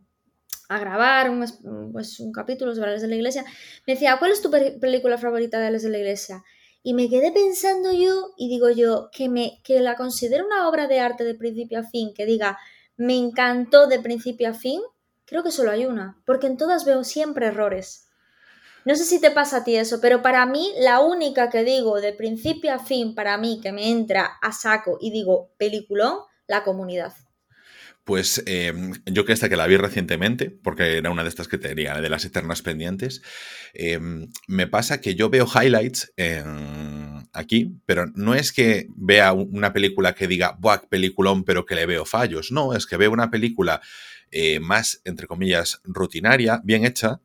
[0.68, 1.44] grabar un,
[1.92, 3.44] pues, un capítulo sobre Ales de la Iglesia,
[3.86, 6.42] me decía, ¿cuál es tu película favorita de Ales de la Iglesia?
[6.82, 10.86] Y me quedé pensando yo, y digo yo, que, me, que la considero una obra
[10.86, 12.56] de arte de principio a fin, que diga,
[13.00, 14.78] me encantó de principio a fin,
[15.24, 18.08] creo que solo hay una, porque en todas veo siempre errores.
[18.84, 22.02] No sé si te pasa a ti eso, pero para mí la única que digo
[22.02, 26.62] de principio a fin, para mí que me entra a saco y digo peliculón, la
[26.62, 27.14] comunidad.
[28.04, 31.56] Pues em, yo que esta que la vi recientemente, porque era una de estas que
[31.56, 33.22] tenía, de las eternas pendientes,
[33.72, 36.12] em, me pasa que yo veo highlights
[37.32, 41.86] aquí, pero no es que vea una película que diga, ¡buah, peliculón, pero que le
[41.86, 42.52] veo fallos!
[42.52, 43.80] No, es que veo una película
[44.30, 47.20] eh, más, entre comillas, rutinaria, bien hecha,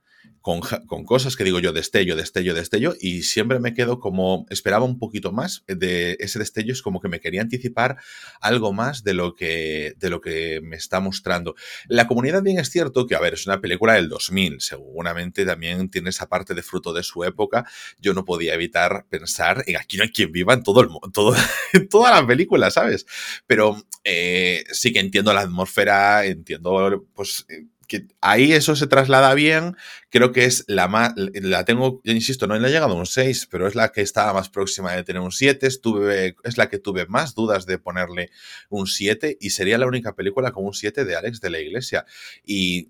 [0.45, 4.99] con, cosas que digo yo, destello, destello, destello, y siempre me quedo como, esperaba un
[4.99, 7.97] poquito más de ese destello, es como que me quería anticipar
[8.41, 11.55] algo más de lo que, de lo que me está mostrando.
[11.87, 15.89] La comunidad bien es cierto que, a ver, es una película del 2000, seguramente también
[15.89, 19.97] tiene esa parte de fruto de su época, yo no podía evitar pensar en aquí
[19.97, 21.35] no hay quien viva en todo el todo,
[21.73, 23.07] en toda la película, ¿sabes?
[23.47, 27.47] Pero eh, sí que entiendo la atmósfera, entiendo, pues
[27.85, 29.75] que ahí eso se traslada bien,
[30.09, 33.05] creo que es la más, la tengo, yo insisto, no le ha llegado a un
[33.05, 36.69] 6, pero es la que estaba más próxima de tener un 7, estuve, es la
[36.69, 38.31] que tuve más dudas de ponerle
[38.69, 42.05] un 7 y sería la única película con un 7 de Alex de la Iglesia.
[42.43, 42.89] Y,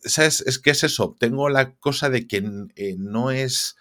[0.00, 0.42] ¿sabes?
[0.46, 2.42] Es que es eso, tengo la cosa de que
[2.76, 3.76] eh, no es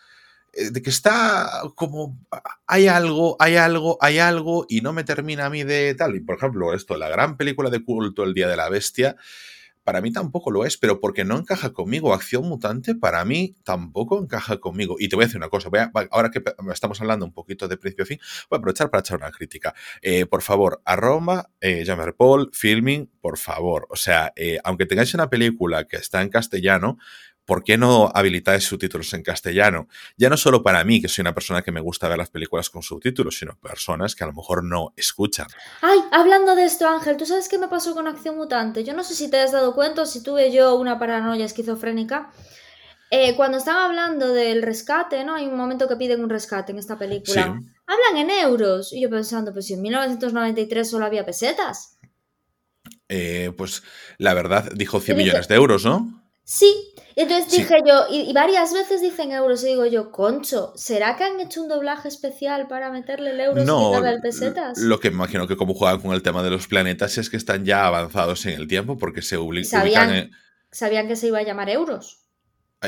[0.53, 2.17] eh, de que está como
[2.65, 6.15] hay algo, hay algo, hay algo y no me termina a mí de tal.
[6.15, 9.15] Y por ejemplo, esto, la gran película de culto El Día de la Bestia,
[9.89, 12.13] para mí tampoco lo es, pero porque no encaja conmigo.
[12.13, 14.97] Acción mutante para mí tampoco encaja conmigo.
[14.99, 15.71] Y te voy a decir una cosa,
[16.11, 18.19] ahora que estamos hablando un poquito de principio a fin,
[18.51, 19.73] voy a aprovechar para echar una crítica.
[20.03, 21.83] Eh, por favor, a Roma, eh,
[22.15, 23.87] Paul, Filming, por favor.
[23.89, 26.99] O sea, eh, aunque tengáis una película que está en castellano,
[27.49, 29.87] ¿por qué no habilitáis subtítulos en castellano?
[30.17, 32.69] Ya no solo para mí, que soy una persona que me gusta ver las películas
[32.69, 35.47] con subtítulos, sino personas que a lo mejor no escuchan.
[35.81, 38.83] Ay, hablando de esto, Ángel, ¿tú sabes qué me pasó con Acción Mutante?
[38.83, 42.31] Yo no sé si te has dado cuenta o si tuve yo una paranoia esquizofrénica.
[43.09, 45.33] Eh, cuando están hablando del rescate, ¿no?
[45.33, 47.59] Hay un momento que piden un rescate en esta película.
[47.87, 48.93] Hablan en euros.
[48.93, 51.97] Y yo pensando, pues si en 1993 solo había pesetas.
[53.07, 53.81] Eh, pues
[54.19, 56.28] la verdad dijo 100 millones de euros, ¿no?
[56.51, 61.23] Sí, entonces dije yo, y, varias veces dicen euros, y digo yo, concho, ¿será que
[61.23, 64.79] han hecho un doblaje especial para meterle el euro no, y el pesetas?
[64.79, 67.65] Lo que imagino que como juegan con el tema de los planetas es que están
[67.65, 70.31] ya avanzados en el tiempo porque se ubican ¿Sabían,
[70.71, 72.25] ¿Sabían que se iba a llamar euros?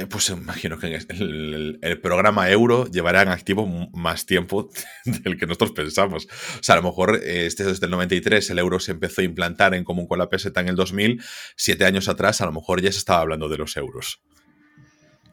[0.09, 4.69] Pues imagino que el, programa euro llevará en activo más tiempo
[5.05, 6.27] del que nosotros pensamos.
[6.59, 9.25] O sea, a lo mejor eh, este desde el 93 el euro se empezó a
[9.25, 11.21] implantar en común con la peseta en el 2000.
[11.57, 14.21] Siete años atrás a lo mejor ya se estaba hablando de los euros.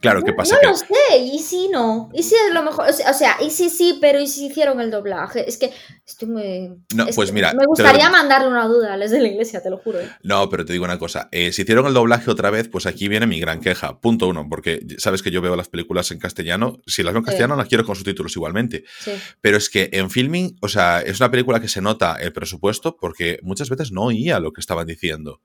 [0.01, 0.57] Claro, ¿qué pasa?
[0.63, 3.69] No lo sé, y si no, y si es lo mejor, o sea, y si
[3.69, 5.73] sí, pero y si hicieron el doblaje, es que
[6.07, 6.69] estoy muy...
[6.95, 7.53] No, pues mira...
[7.55, 10.01] Me gustaría mandarle una duda a los de la iglesia, te lo juro.
[10.01, 10.09] ¿eh?
[10.23, 13.09] No, pero te digo una cosa, eh, si hicieron el doblaje otra vez, pues aquí
[13.09, 16.81] viene mi gran queja, punto uno, porque sabes que yo veo las películas en castellano,
[16.87, 19.13] si las veo en castellano las quiero con subtítulos igualmente, sí.
[19.41, 22.97] pero es que en filming, o sea, es una película que se nota el presupuesto
[22.97, 25.41] porque muchas veces no oía lo que estaban diciendo.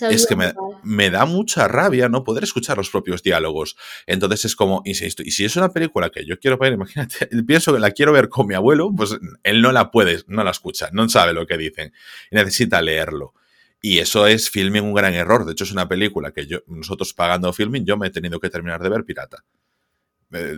[0.00, 3.76] Es que me, da mucha rabia no poder escuchar los propios diálogos.
[4.06, 7.72] Entonces es como, insisto, y si es una película que yo quiero ver, imagínate, pienso
[7.72, 10.88] que la quiero ver con mi abuelo, pues él no la puede, no la escucha,
[10.92, 11.92] no sabe lo que dicen
[12.30, 13.34] y necesita leerlo.
[13.80, 15.44] Y eso es filming un gran error.
[15.44, 18.48] De hecho, es una película que yo, nosotros pagando filming, yo me he tenido que
[18.48, 19.44] terminar de ver pirata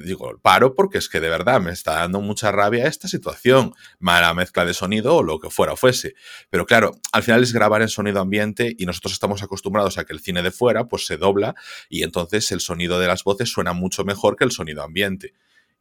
[0.04, 4.32] digo, paro porque es que de verdad me está dando mucha rabia esta situación, mala
[4.34, 6.14] mezcla de sonido o lo que fuera fuese.
[6.50, 10.12] Pero claro, al final es grabar en sonido ambiente y nosotros estamos acostumbrados a que
[10.12, 11.54] el cine de fuera pues se dobla
[11.88, 15.34] y entonces el sonido de las voces suena mucho mejor que el sonido ambiente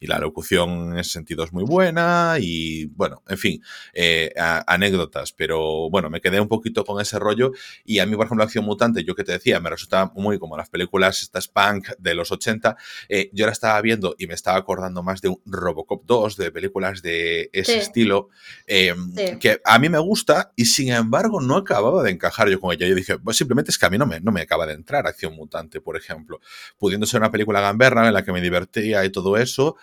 [0.03, 3.63] y la locución en ese sentido es muy buena y bueno, en fin,
[3.93, 7.53] eh, anécdotas, pero bueno, me quedé un poquito con ese rollo
[7.85, 10.57] y a mí, por ejemplo, Acción Mutante, yo que te decía, me resulta muy como
[10.57, 12.75] las películas estas punk de los 80,
[13.07, 16.51] eh, yo la estaba viendo y me estaba acordando más de un Robocop 2, de
[16.51, 18.27] películas de ese estilo,
[18.67, 22.73] em, que a mí me gusta y sin embargo no acababa de encajar yo con
[22.73, 22.87] ella.
[22.87, 25.07] Yo dije, pues simplemente es que a mí no me, no me acaba de entrar
[25.07, 26.41] Acción Mutante, por ejemplo,
[26.77, 29.77] pudiendo ser una película gamberra en la que me divertía y todo eso,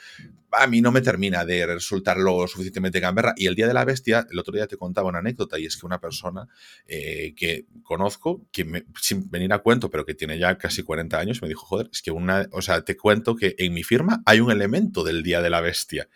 [0.53, 3.35] a mí no me termina de resultar lo suficientemente gamberra.
[3.37, 5.77] Y el Día de la Bestia, el otro día te contaba una anécdota y es
[5.77, 6.49] que una persona
[6.87, 11.43] eh, que conozco, que sin venir a cuento, pero que tiene ya casi 40 años,
[11.43, 14.41] me dijo, joder, es que una, o sea, te cuento que en mi firma hay
[14.41, 16.09] un elemento del Día de la Bestia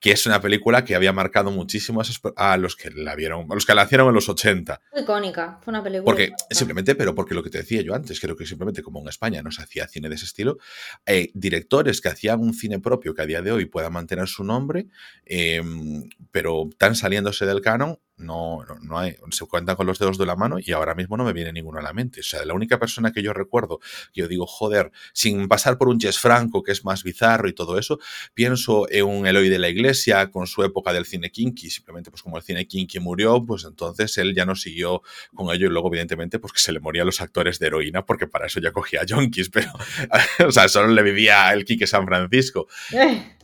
[0.00, 2.02] que es una película que había marcado muchísimo
[2.36, 4.80] a los que la vieron, a los que la hicieron en los 80.
[4.92, 6.04] Muy icónica, fue una película.
[6.04, 9.08] Porque, simplemente, pero porque lo que te decía yo antes, creo que simplemente como en
[9.08, 10.58] España no se hacía cine de ese estilo,
[11.06, 14.44] eh, directores que hacían un cine propio que a día de hoy pueda mantener su
[14.44, 14.86] nombre,
[15.24, 20.26] em, pero tan saliéndose del canon, no, no, hay, se cuentan con los dedos de
[20.26, 22.20] la mano y ahora mismo no me viene ninguno a la mente.
[22.20, 23.80] O sea, la única persona que yo recuerdo
[24.14, 27.78] yo digo, joder, sin pasar por un Jess Franco que es más bizarro y todo
[27.78, 27.98] eso,
[28.34, 31.70] pienso en un Eloy de la Iglesia con su época del cine kinky.
[31.70, 35.02] Simplemente, pues como el cine kinky murió, pues entonces él ya no siguió
[35.34, 38.26] con ello y luego, evidentemente, pues que se le morían los actores de heroína porque
[38.26, 39.70] para eso ya cogía junkies, pero,
[40.46, 42.68] o sea, solo le vivía el Quique San Francisco.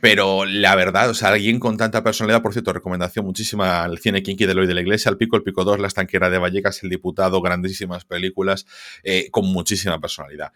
[0.00, 4.22] Pero la verdad, o sea, alguien con tanta personalidad, por cierto, recomendación muchísima al cine
[4.22, 6.82] Kinky de Loy de la Iglesia, El Pico, El Pico 2, La Estanquera de Vallecas,
[6.82, 8.66] El Diputado, grandísimas películas
[9.04, 10.52] eh, con muchísima personalidad.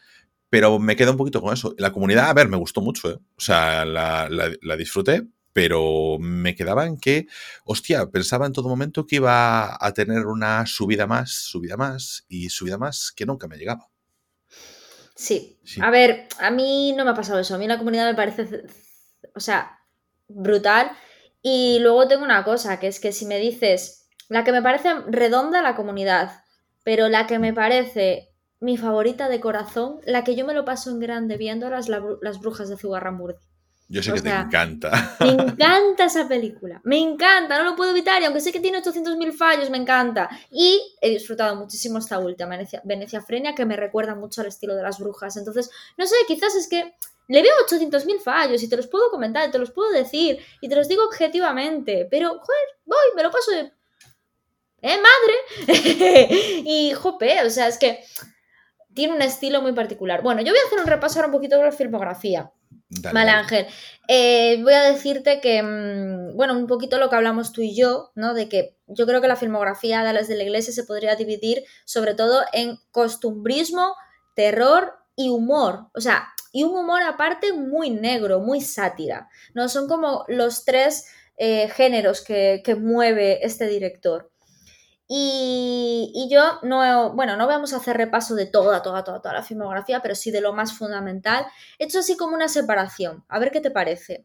[0.50, 1.74] Pero me quedo un poquito con eso.
[1.78, 3.18] La comunidad, a ver, me gustó mucho, ¿eh?
[3.36, 7.28] O sea, la, la disfruté, pero me quedaba en que,
[7.64, 12.50] hostia, pensaba en todo momento que iba a tener una subida más, subida más y
[12.50, 13.88] subida más que nunca me llegaba.
[15.14, 15.60] Sí.
[15.62, 15.80] sí.
[15.80, 17.54] A ver, a mí no me ha pasado eso.
[17.54, 18.64] A mí la comunidad me parece
[19.34, 19.80] o sea,
[20.28, 20.90] brutal.
[21.42, 24.94] Y luego tengo una cosa, que es que si me dices, la que me parece
[25.08, 26.42] redonda la comunidad,
[26.84, 30.90] pero la que me parece mi favorita de corazón, la que yo me lo paso
[30.90, 33.38] en grande viendo las, las brujas de Zugarramurdi.
[33.88, 35.16] Yo sé que te encanta.
[35.20, 36.80] Me encanta esa película.
[36.84, 38.22] Me encanta, no lo puedo evitar.
[38.22, 40.30] Y aunque sé que tiene 800.000 fallos, me encanta.
[40.50, 44.74] Y he disfrutado muchísimo esta última, Venecia, Venecia Frenia, que me recuerda mucho al estilo
[44.74, 45.36] de las brujas.
[45.36, 46.94] Entonces, no sé, quizás es que
[47.28, 50.76] le veo 800.000 fallos y te los puedo comentar, te los puedo decir y te
[50.76, 53.72] los digo objetivamente, pero, joder, voy, me lo paso de...
[54.82, 56.62] ¡Eh, madre!
[56.66, 58.04] y, jope, o sea, es que
[58.92, 60.22] tiene un estilo muy particular.
[60.22, 62.52] Bueno, yo voy a hacer un repaso ahora un poquito de la filmografía.
[63.12, 63.66] vale, Ángel.
[64.08, 68.12] Eh, voy a decirte que, mm, bueno, un poquito lo que hablamos tú y yo,
[68.14, 68.34] ¿no?
[68.34, 71.64] De que yo creo que la filmografía de las de la iglesia se podría dividir
[71.86, 73.94] sobre todo en costumbrismo,
[74.36, 75.88] terror y humor.
[75.94, 79.28] O sea, y un humor aparte muy negro, muy sátira.
[79.54, 79.68] ¿no?
[79.68, 84.30] Son como los tres eh, géneros que, mueve este director.
[85.08, 89.42] Y, yo no, bueno, no vamos a hacer repaso de toda, toda, toda, toda la
[89.42, 91.44] filmografía, pero sí de lo más fundamental.
[91.80, 94.24] He hecho así como una separación, a ver qué te parece.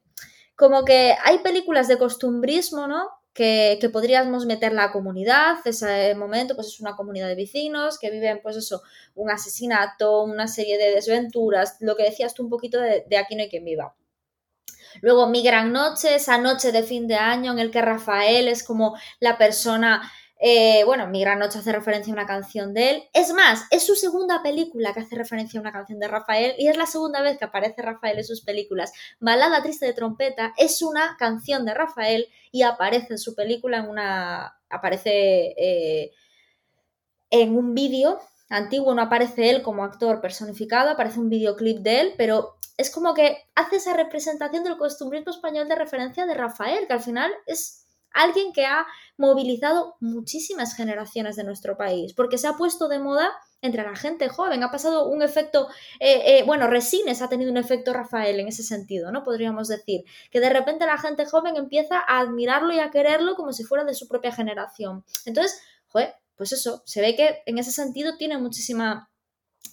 [0.55, 3.09] Como que hay películas de costumbrismo, ¿no?
[3.33, 8.39] Que, podríamos meter la comunidad, ese momento pues es una comunidad de vecinos que viven
[8.41, 8.81] pues eso,
[9.15, 13.35] un asesinato, una serie de desventuras, lo que decías tú un poquito de, de aquí
[13.35, 13.95] no hay quien viva.
[15.01, 18.63] Luego Mi Gran Noche, esa noche de fin de año en el que Rafael es
[18.63, 20.11] como la persona
[20.41, 23.03] eh, bueno, Mi Gran Noche hace referencia a una canción de él.
[23.13, 26.69] Es más, es su segunda película que hace referencia a una canción de Rafael y
[26.69, 28.93] es la segunda vez que aparece Rafael en sus películas.
[29.19, 33.89] Balada Triste de Trompeta es una canción de Rafael y aparece en su película en
[33.89, 34.57] una.
[34.69, 36.11] aparece eh,
[37.31, 42.13] en un vídeo antiguo, no aparece él como actor personificado, aparece un videoclip de él,
[42.17, 46.93] pero es como que hace esa representación del costumbrismo español de referencia de Rafael, que
[46.93, 48.85] al final es alguien que ha
[49.17, 53.29] movilizado muchísimas generaciones de nuestro país, porque se ha puesto de moda
[53.61, 55.67] entre la gente joven, ha pasado un efecto,
[55.99, 59.23] eh, eh, bueno, Resines ha tenido un efecto Rafael en ese sentido, ¿no?
[59.23, 63.51] Podríamos decir, que de repente la gente joven empieza a admirarlo y a quererlo como
[63.51, 65.03] si fuera de su propia generación.
[65.25, 69.08] Entonces, pues eso, se ve que en ese sentido tiene muchísima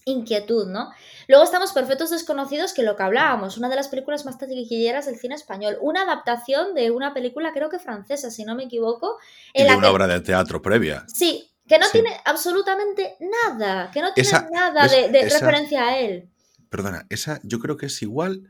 [0.07, 0.91] inquietud, ¿no?
[1.29, 5.17] Luego estamos Perfectos Desconocidos, que lo que hablábamos, una de las películas más taquilleras del
[5.17, 9.19] cine español, una adaptación de una película creo que francesa, si no me equivoco.
[9.53, 11.05] En de una obra de teatro previa.
[11.09, 16.29] Sí, que no tiene absolutamente nada, que no tiene nada de, referencia a él.
[16.71, 18.49] Perdona, esa yo creo que es igual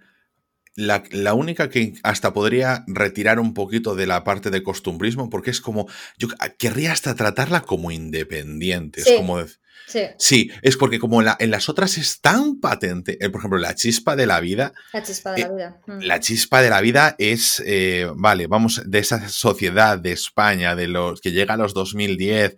[0.77, 5.51] la, la, única que hasta podría retirar un poquito de la parte de costumbrismo, porque
[5.51, 9.43] es como, yo querría hasta tratarla como independiente, es como...
[9.89, 10.01] Sí.
[10.19, 10.51] sí.
[10.62, 14.27] es porque como en las otras es tan patente, eh, por ejemplo, la chispa de
[14.27, 14.73] la vida.
[14.93, 15.81] La chispa de la eh, vida.
[15.87, 16.01] Mm.
[16.01, 20.89] La chispa de la vida es, eh, vale, vamos, de esa sociedad de España, de
[20.89, 22.57] los que llega a los 2010,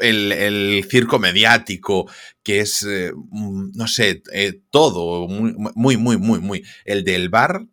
[0.00, 2.10] el, circo mediático,
[2.42, 4.22] que es, mm, no sé,
[4.70, 6.64] todo, muy, muy, muy, muy, muy.
[6.84, 7.66] El del bar,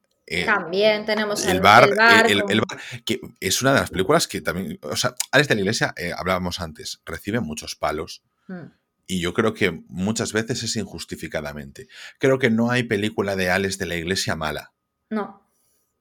[0.45, 1.89] también tenemos el, bar,
[2.27, 5.61] el, bar, que es una de las películas que también, o sea, Alex de la
[5.61, 8.23] Iglesia, hablábamos antes, recibe muchos palos.
[8.47, 8.65] Hmm.
[9.07, 11.87] Y yo creo que muchas veces es injustificadamente.
[12.19, 14.73] Creo que no hay película de Alex de la Iglesia mala.
[15.09, 15.47] No.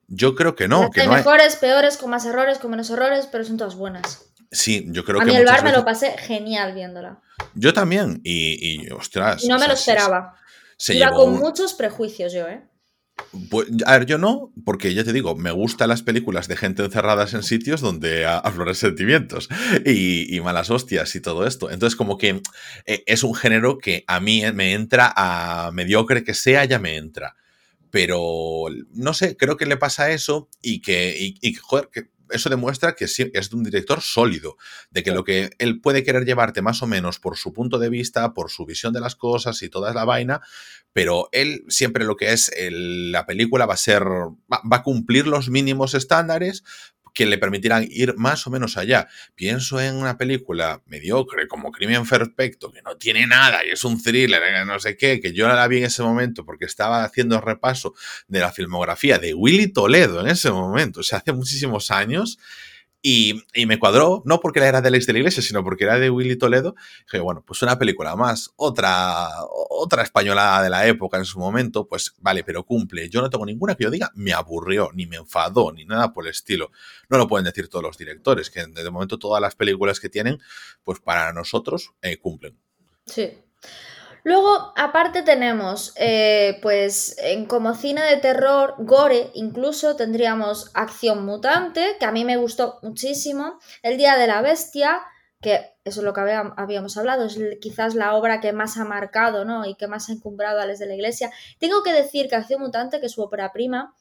[0.09, 0.91] Yo creo que no.
[0.91, 4.33] Que hay mejores, peores, con más errores, con menos errores, pero son todas buenas.
[4.51, 5.25] Sí, yo creo que.
[5.25, 7.21] A mí el bar me lo pasé genial viéndola.
[7.55, 9.45] Yo también, y, y ostras.
[9.45, 10.37] Y no me lo esperaba.
[10.77, 12.63] Se, Iba con muchos prejuicios yo, ¿eh?
[13.51, 16.85] Pues, a ver, yo no, porque ya te digo, me gustan las películas de gente
[16.85, 19.49] encerradas en sitios donde afloran sentimientos
[19.85, 21.71] y, malas hostias y todo esto.
[21.71, 22.43] Entonces, como que
[22.85, 26.97] eh, es un género que a mí me entra, a mediocre que sea, ya me
[26.97, 27.37] entra.
[27.91, 32.95] Pero, no sé, creo que le pasa eso y que, y, joder, que eso demuestra
[32.95, 34.57] que es un director sólido,
[34.91, 37.89] de que lo que él puede querer llevarte más o menos por su punto de
[37.89, 40.41] vista, por su visión de las cosas y toda la vaina,
[40.93, 45.51] pero él siempre lo que es la película va a ser, va, a cumplir los
[45.51, 46.65] mínimos estándares
[47.17, 49.09] que le permitirán ir más o menos allá.
[49.35, 54.01] Pienso en una película mediocre como Crimen Perfecto, que no tiene nada y es un
[54.03, 57.41] thriller, eh, no sé qué, que yo la vi en ese momento porque estaba haciendo
[57.41, 57.95] repaso
[58.29, 62.39] de la filmografía de Willy Toledo en ese momento, o sea, hace muchísimos años.
[63.09, 66.11] Y, me cuadró, no porque era de Alex de la Iglesia, sino porque era de
[66.11, 66.75] Willy Toledo.
[67.05, 69.29] Dije, bueno, pues una película más, otra,
[69.71, 73.09] otra española de la época en su momento, pues vale, pero cumple.
[73.09, 76.25] Yo no tengo ninguna que yo diga me aburrió, ni me enfadó, ni nada por
[76.25, 76.73] el estilo.
[77.09, 80.41] No lo pueden decir todos los directores, que de momento todas las películas que tienen,
[80.83, 82.59] pues para nosotros eh, cumplen.
[83.05, 83.39] Sí.
[84.27, 91.95] Luego, aparte tenemos, eh, pues, en, como cine de terror, gore, incluso tendríamos Acción Mutante,
[92.01, 95.01] que a mí me gustó muchísimo, El Día de la Bestia,
[95.41, 99.45] que eso es lo que habíamos hablado, es quizás la obra que más ha marcado,
[99.45, 99.65] ¿no?
[99.65, 101.31] Y que más ha encumbrado a los de la iglesia.
[101.61, 103.95] Tengo que decir que Acción Mutante, que es su ópera prima,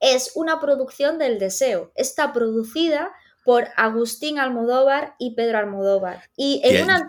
[0.00, 1.92] es una producción del deseo.
[1.96, 3.12] Está producida
[3.46, 6.20] por Agustín Almodóvar y Pedro Almodóvar.
[6.36, 7.08] Y en una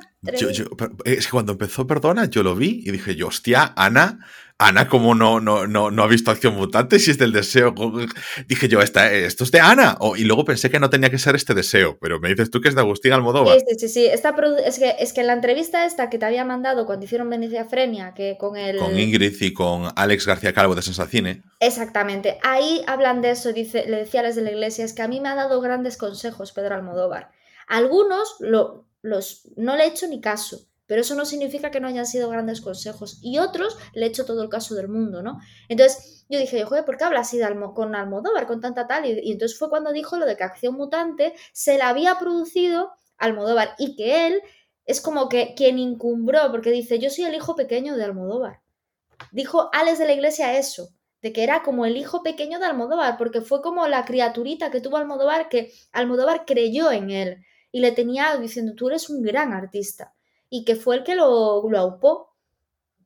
[1.03, 4.19] es que cuando empezó, perdona, yo lo vi y dije yo, hostia, Ana,
[4.59, 7.75] Ana, ¿cómo no, no, no, no ha visto Acción Mutante si es del deseo?
[8.47, 9.97] Dije yo, esto es de Ana.
[10.15, 12.69] y luego pensé que no tenía que ser este deseo, pero me dices tú que
[12.69, 13.59] es de Agustín Almodóvar.
[13.59, 14.05] Sí, sí, sí.
[14.07, 17.29] Esta es, que, es que en la entrevista esta que te había mandado cuando hicieron
[17.29, 18.77] Venecia Frenia, que con el...
[18.79, 21.43] Con Ingrid y con Alex García Calvo de Sensacine.
[21.59, 22.39] Exactamente.
[22.41, 25.07] Ahí hablan de eso, dice, le decía a las de la iglesia, es que a
[25.07, 27.29] mí me ha dado grandes consejos Pedro Almodóvar.
[27.67, 31.87] Algunos lo, los, no le he hecho ni caso, pero eso no significa que no
[31.87, 33.19] hayan sido grandes consejos.
[33.21, 35.39] Y otros le he hecho todo el caso del mundo, ¿no?
[35.67, 37.39] Entonces yo dije, joder, ¿por qué habla así
[37.75, 39.05] con Almodóvar, con tanta tal?
[39.05, 43.75] Y, entonces fue cuando dijo lo de que Acción Mutante se la había producido Almodóvar
[43.77, 44.41] y que él
[44.85, 48.61] es como que quien incumbró, porque dice, yo soy el hijo pequeño de Almodóvar.
[49.31, 50.89] Dijo Alex de la Iglesia eso,
[51.21, 54.79] de que era como el hijo pequeño de Almodóvar, porque fue como la criaturita que
[54.79, 59.51] tuvo Almodóvar, que Almodóvar creyó en él y le tenía diciendo, tú eres un gran
[59.51, 60.13] artista.
[60.49, 62.35] Y que fue el que lo, lo aupó,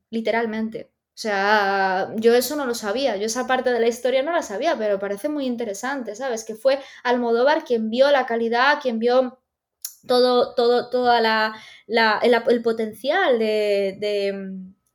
[0.10, 0.91] literalmente.
[1.13, 4.41] O sea, yo eso no lo sabía, yo esa parte de la historia no la
[4.41, 6.43] sabía, pero parece muy interesante, ¿sabes?
[6.45, 9.39] Que fue Almodóvar quien vio la calidad, quien vio
[10.08, 11.54] todo, todo, toda la,
[12.21, 13.97] el, potencial de,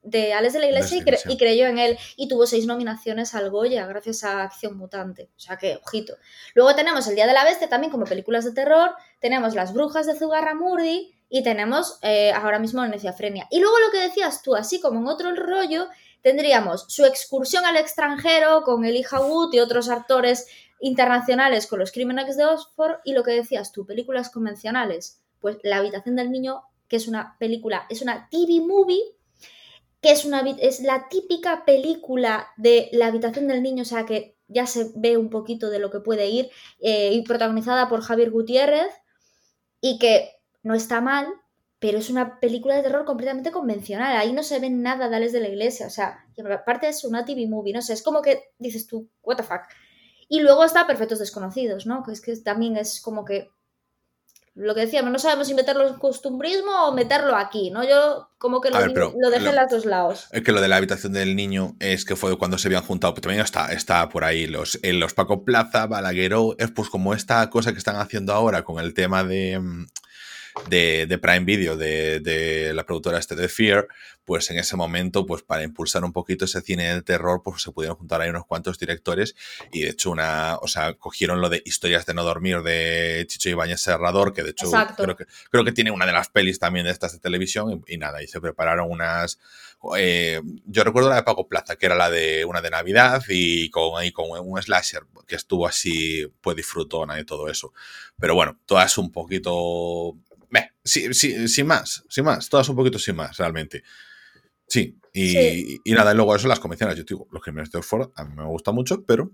[0.06, 3.86] de Alex de la Iglesia y, creyó en él y tuvo seis nominaciones al Goya
[3.86, 5.30] gracias a Acción Mutante.
[5.36, 6.16] O sea que, ojito.
[6.54, 10.06] Luego tenemos El Día de la Bestia también como películas de terror, tenemos Las Brujas
[10.06, 13.46] de Zugarramurdi y tenemos eh, ahora mismo Neciafrenia.
[13.50, 15.88] Y luego lo que decías tú, así como en otro rollo,
[16.22, 20.46] tendríamos su excursión al extranjero con Elijah Wood y otros actores
[20.80, 25.22] internacionales con los crímenes de Oxford y lo que decías tú, películas convencionales.
[25.40, 29.16] Pues La habitación del niño, que es una película, es una TV movie
[30.00, 34.36] que es, una, es la típica película de la habitación del niño, o sea que
[34.46, 36.50] ya se ve un poquito de lo que puede ir,
[36.80, 38.92] eh, y protagonizada por Javier Gutiérrez,
[39.80, 40.35] y que
[40.66, 41.28] no está mal,
[41.78, 44.16] pero es una película de terror completamente convencional.
[44.16, 45.86] Ahí no se ve nada de Alex de la Iglesia.
[45.86, 49.36] O sea, aparte es una TV movie, no sé, es como que dices tú, what
[49.36, 49.60] the fuck.
[50.28, 52.02] Y luego está Perfectos Desconocidos, ¿no?
[52.02, 53.48] Que es que también es como que
[54.56, 57.84] lo que decíamos, no sabemos si meterlo en costumbrismo o meterlo aquí, ¿no?
[57.84, 60.26] Yo como que lo, dejé en los dos lados.
[60.32, 63.14] Es que lo de la habitación del niño es que fue cuando se habían juntado,
[63.14, 67.14] pero también está, está por ahí los, en los Paco Plaza, Balagueró, es pues como
[67.14, 69.60] esta cosa que están haciendo ahora con el tema de
[70.64, 73.88] mm, de, Prime Video, de, la productora este de Fear,
[74.24, 77.70] pues en ese momento, pues para impulsar un poquito ese cine del terror, pues se
[77.70, 79.36] pudieron juntar ahí unos cuantos directores
[79.72, 83.48] y de hecho una, o sea, cogieron lo de Historias de no dormir de Chicho
[83.50, 86.86] Ibáñez Serrador, que de hecho creo que, creo que tiene una de las pelis también
[86.86, 89.38] de estas de televisión y, nada, y se prepararon unas,
[89.96, 93.70] eh, yo recuerdo la de Paco Plaza, que era la de una de Navidad y
[93.70, 97.72] con, ahí con un slasher que estuvo así, pues disfrutona y todo eso.
[98.18, 100.16] Pero bueno, todas un poquito
[100.84, 103.82] Sí, sí, sin más, sin más, todas un poquito sin más, realmente.
[104.68, 106.96] Sí, y, nada, y luego eso las convenciones.
[106.96, 109.30] Yo digo, los crímenes de Oxford a mí me gusta mucho, pero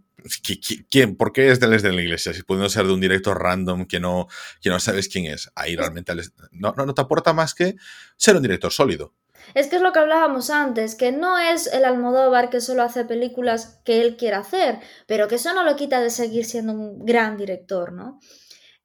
[0.91, 1.16] ¿quién?
[1.16, 2.33] ¿Por qué es de de la iglesia?
[2.33, 4.29] Si pudiendo ser de un director random que no,
[4.61, 5.51] que no sabes quién es.
[5.57, 6.12] Ahí realmente
[6.53, 7.75] no, no, no te aporta más que
[8.16, 9.14] ser un director sólido.
[9.55, 13.05] Es que es lo que hablábamos antes, que no es el Almodóvar que solo hace
[13.05, 17.05] películas que él quiera hacer, pero que eso no lo quita de seguir siendo un
[17.05, 18.20] gran director, ¿no?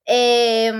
[0.05, 0.71] Eh,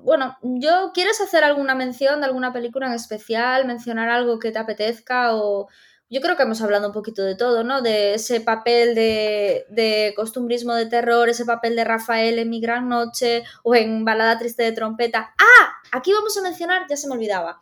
[0.00, 3.66] bueno, yo, ¿quieres hacer alguna mención de alguna película en especial?
[3.66, 5.34] ¿Mencionar algo que te apetezca?
[5.34, 5.68] O
[6.08, 7.82] yo creo que hemos hablado un poquito de todo, ¿no?
[7.82, 12.88] De ese papel de, de costumbrismo de terror, ese papel de Rafael en Mi Gran
[12.88, 15.34] Noche o en Balada Triste de Trompeta.
[15.38, 15.72] ¡Ah!
[15.92, 17.60] Aquí vamos a mencionar, ya se me olvidaba.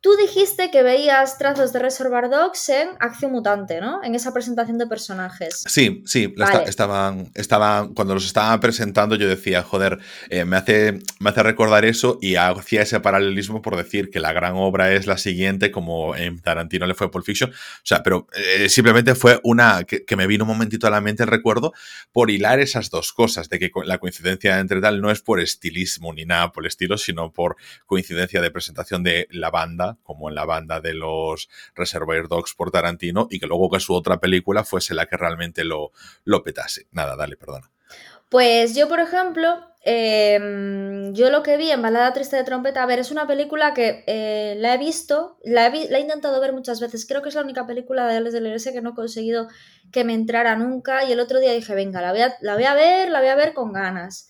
[0.00, 4.04] Tú dijiste que veías trazos de Reservoir Dogs en Acción Mutante, ¿no?
[4.04, 5.64] En esa presentación de personajes.
[5.66, 6.32] Sí, sí,
[6.66, 11.84] estaban, estaban, cuando los estaban presentando yo decía, joder, eh, me, hace, me hace recordar
[11.84, 16.14] eso y hacía ese paralelismo por decir que la gran obra es la siguiente, como
[16.14, 17.50] en Tarantino le fue Pulp Fiction.
[17.50, 21.24] O sea, pero eh, simplemente fue una que, me vino un momentito a la mente
[21.24, 21.72] el recuerdo
[22.12, 26.12] por hilar esas dos cosas, de que la coincidencia entre tal no es por estilismo
[26.12, 30.34] ni nada por el estilo, sino por coincidencia de presentación de la banda como en
[30.34, 34.64] la banda de los Reservoir Dogs por Tarantino, y que luego que su otra película
[34.64, 35.92] fuese la que realmente lo,
[36.24, 36.86] lo petase.
[36.92, 37.70] Nada, dale, perdona.
[38.28, 42.86] Pues yo, por ejemplo, em, yo lo que vi en Balada Triste de Trompeta, a
[42.86, 47.06] ver, es una película que eh, la he visto, la he, intentado ver muchas veces,
[47.06, 49.46] creo que es la única película de Alex de la que no he conseguido
[49.92, 52.74] que me entrara nunca y el otro día dije, venga, la voy la voy a
[52.74, 54.28] ver, la voy a ver con ganas.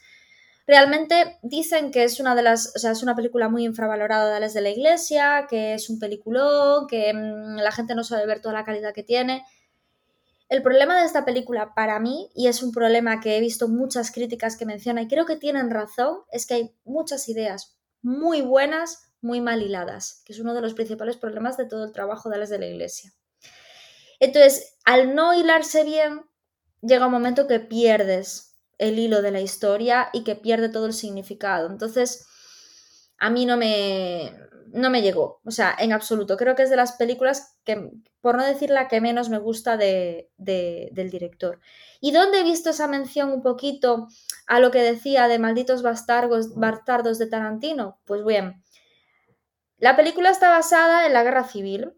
[0.66, 4.40] Realmente dicen que es una de las, o sea, es una película muy infravalorada de
[4.40, 8.40] las de la iglesia, que es un peliculón, que mm, la gente no sabe ver
[8.40, 9.44] toda la calidad que tiene.
[10.48, 14.10] El problema de esta película para mí, y es un problema que he visto muchas
[14.10, 19.12] críticas que menciona y creo que tienen razón, es que hay muchas ideas muy buenas,
[19.20, 22.38] muy mal hiladas, que es uno de los principales problemas de todo el trabajo de
[22.38, 23.12] las de la iglesia.
[24.18, 26.22] Entonces, al no hilarse bien,
[26.80, 30.93] llega un momento que pierdes el hilo de la historia y que pierde todo el
[30.93, 31.68] significado.
[31.68, 32.27] Entonces,
[33.18, 34.33] a mí no me,
[34.72, 36.37] no me llegó, o sea, en absoluto.
[36.37, 39.77] Creo que es de las películas que, por no decir la que menos me gusta
[39.77, 41.61] de, del director.
[42.01, 44.09] ¿Y dónde he visto esa mención un poquito
[44.47, 47.99] a lo que decía de malditos bastardos, bastardos de Tarantino?
[48.05, 48.62] Pues bien,
[49.79, 51.95] la película está basada en la guerra civil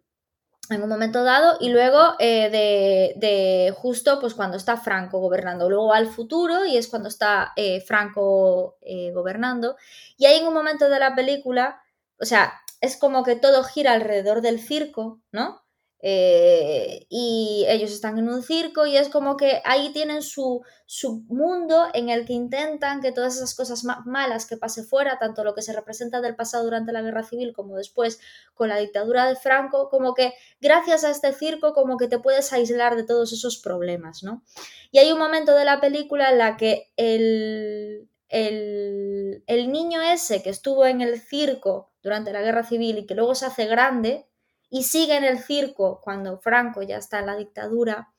[0.70, 5.92] en un momento dado y luego eh, de, justo pues cuando está Franco gobernando, luego
[5.92, 9.76] al futuro y es cuando está eh, Franco eh, gobernando
[10.16, 11.80] y hay en un momento de la película,
[12.20, 15.62] o sea, es como que todo gira alrededor del circo, ¿no?
[16.00, 21.24] Eh, y ellos están en un circo y es como que ahí tienen su, su
[21.28, 25.54] mundo en el que intentan que todas esas cosas malas que pase fuera, tanto lo
[25.54, 28.20] que se representa del pasado durante la guerra civil como después
[28.54, 32.52] con la dictadura de Franco, como que gracias a este circo como que te puedes
[32.52, 34.44] aislar de todos esos problemas, ¿no?
[34.92, 40.42] Y hay un momento de la película en la que el, el, el niño ese
[40.44, 44.26] que estuvo en el circo durante la guerra civil y que luego se hace grande,
[44.70, 48.12] y sigue en el circo cuando Franco ya está en la dictadura,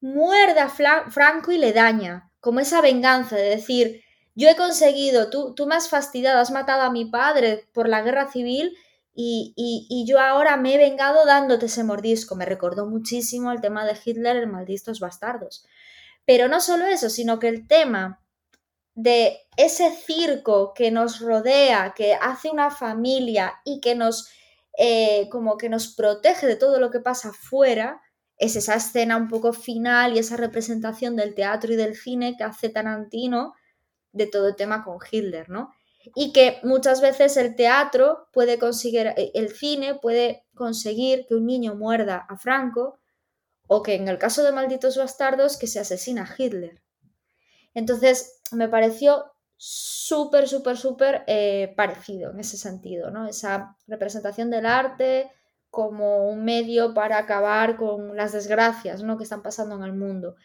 [0.00, 4.04] muerde a Franco y le daña, como esa venganza de decir,
[4.34, 8.02] yo he conseguido, tú, tú me has fastidiado, has matado a mi padre por la
[8.02, 8.76] guerra civil
[9.14, 12.34] y, y, yo ahora me he vengado dándote ese mordisco.
[12.34, 15.64] Me recordó muchísimo el tema de Hitler en Malditos Bastardos.
[16.26, 18.20] Pero no solo eso, sino que el tema
[18.94, 24.28] de ese circo que nos rodea, que hace una familia y que nos
[24.78, 28.00] eh, como que nos protege de todo lo que pasa fuera,
[28.36, 32.44] es esa escena un poco final y esa representación del teatro y del cine que
[32.44, 33.54] hace Tarantino,
[34.12, 35.72] de todo el tema con Hitler, ¿no?
[36.14, 41.46] Y que muchas veces el teatro puede conseguir, eh, el cine puede conseguir que un
[41.46, 42.98] niño muerda a Franco
[43.66, 46.82] o que en el caso de Malditos Bastardos que se asesina a Hitler.
[47.72, 49.24] Entonces me pareció
[49.56, 53.26] súper, súper, súper eh, parecido en ese sentido, ¿no?
[53.26, 55.30] Esa representación del arte
[55.74, 59.18] como un medio para acabar con las desgracias ¿no?
[59.18, 60.36] que están pasando en el mundo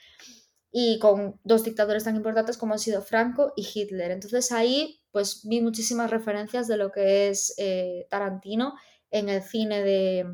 [0.72, 4.12] y con dos dictadores tan importantes como han sido Franco y Hitler.
[4.12, 8.74] Entonces ahí pues vi muchísimas referencias de lo que es eh, Tarantino
[9.12, 10.26] en el cine de,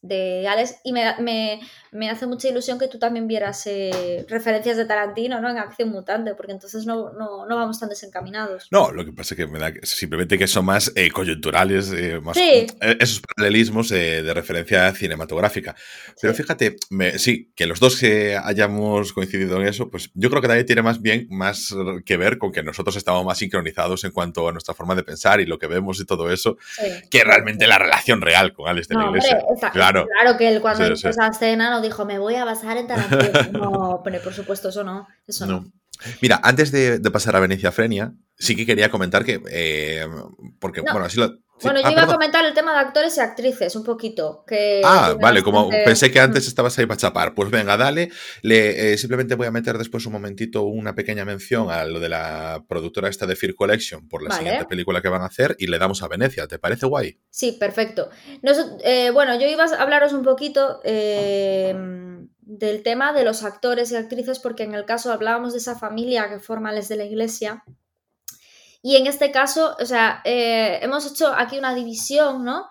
[0.00, 1.60] de Alex y me,
[2.08, 5.50] hace mucha ilusión que tú también vieras eh, referencias de Tarantino ¿no?
[5.50, 8.68] en Acción Mutante, porque entonces no, no, vamos tan desencaminados.
[8.70, 12.20] No, lo que pasa es que me da simplemente que son más eh, coyunturales, eh,
[12.20, 15.74] más esos paralelismos de referencia cinematográfica.
[16.20, 16.76] Pero fíjate,
[17.16, 20.82] sí, que los dos que hayamos coincidido en eso, pues yo creo que también tiene
[20.82, 21.74] más bien más
[22.04, 25.40] que ver con que nosotros estamos más sincronizados en cuanto a nuestra forma de pensar
[25.40, 26.56] y lo que vemos y todo eso,
[27.10, 29.38] que realmente la relación real con Alex de la Iglesia.
[29.92, 30.36] Claro.
[30.38, 33.52] que él cuando hizo esa escena no dijo, me voy a basar en Tarantino.
[33.52, 35.08] no, pero por supuesto, eso no.
[35.26, 35.70] Eso no.
[36.22, 39.40] Mira, antes de, pasar a Venecia Frenia, sí que quería comentar que.
[39.50, 40.06] Eh,
[40.60, 41.38] porque, bueno, así lo.
[41.62, 44.44] Bueno, yo ah, iba a comentar el tema de actores y actrices un poquito.
[44.46, 47.34] Que ah, vale, como pensé que antes estabas ahí para chapar.
[47.34, 48.10] Pues venga, dale.
[48.42, 52.08] Le, eh, simplemente voy a meter después un momentito una pequeña mención a lo de
[52.08, 55.66] la productora esta de Fear Collection por la siguiente película que van a hacer y
[55.66, 56.46] le damos a Venecia.
[56.46, 57.18] ¿Te parece guay?
[57.30, 58.10] Sí, perfecto.
[58.84, 61.74] Eh, bueno, yo iba a hablaros un poquito eh,
[62.40, 66.28] del tema de los actores y actrices porque en el caso hablábamos de esa familia
[66.28, 67.64] que forma les de la iglesia
[68.82, 72.68] y en este caso, o sea, eh, hemos hecho aquí una división, ¿no?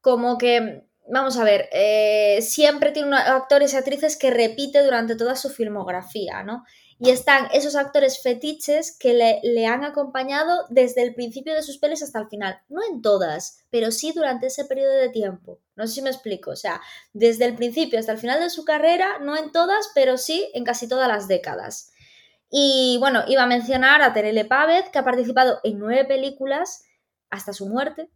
[0.00, 5.36] Como que, vamos a ver, eh, siempre tiene actores y actrices que repite durante toda
[5.36, 6.64] su filmografía, ¿no?
[7.04, 12.00] Y están esos actores fetiches que le, han acompañado desde el principio de sus pelis
[12.00, 12.60] hasta el final.
[12.68, 15.58] No en todas, pero sí durante ese periodo de tiempo.
[15.74, 16.52] No sé si me explico.
[16.52, 16.80] O sea,
[17.12, 20.62] desde el principio hasta el final de su carrera, no en todas, pero sí en
[20.62, 21.91] casi todas las décadas.
[22.54, 26.84] Y bueno, iba a mencionar a Terele Pávez, que ha participado en nueve películas
[27.30, 28.10] hasta su muerte,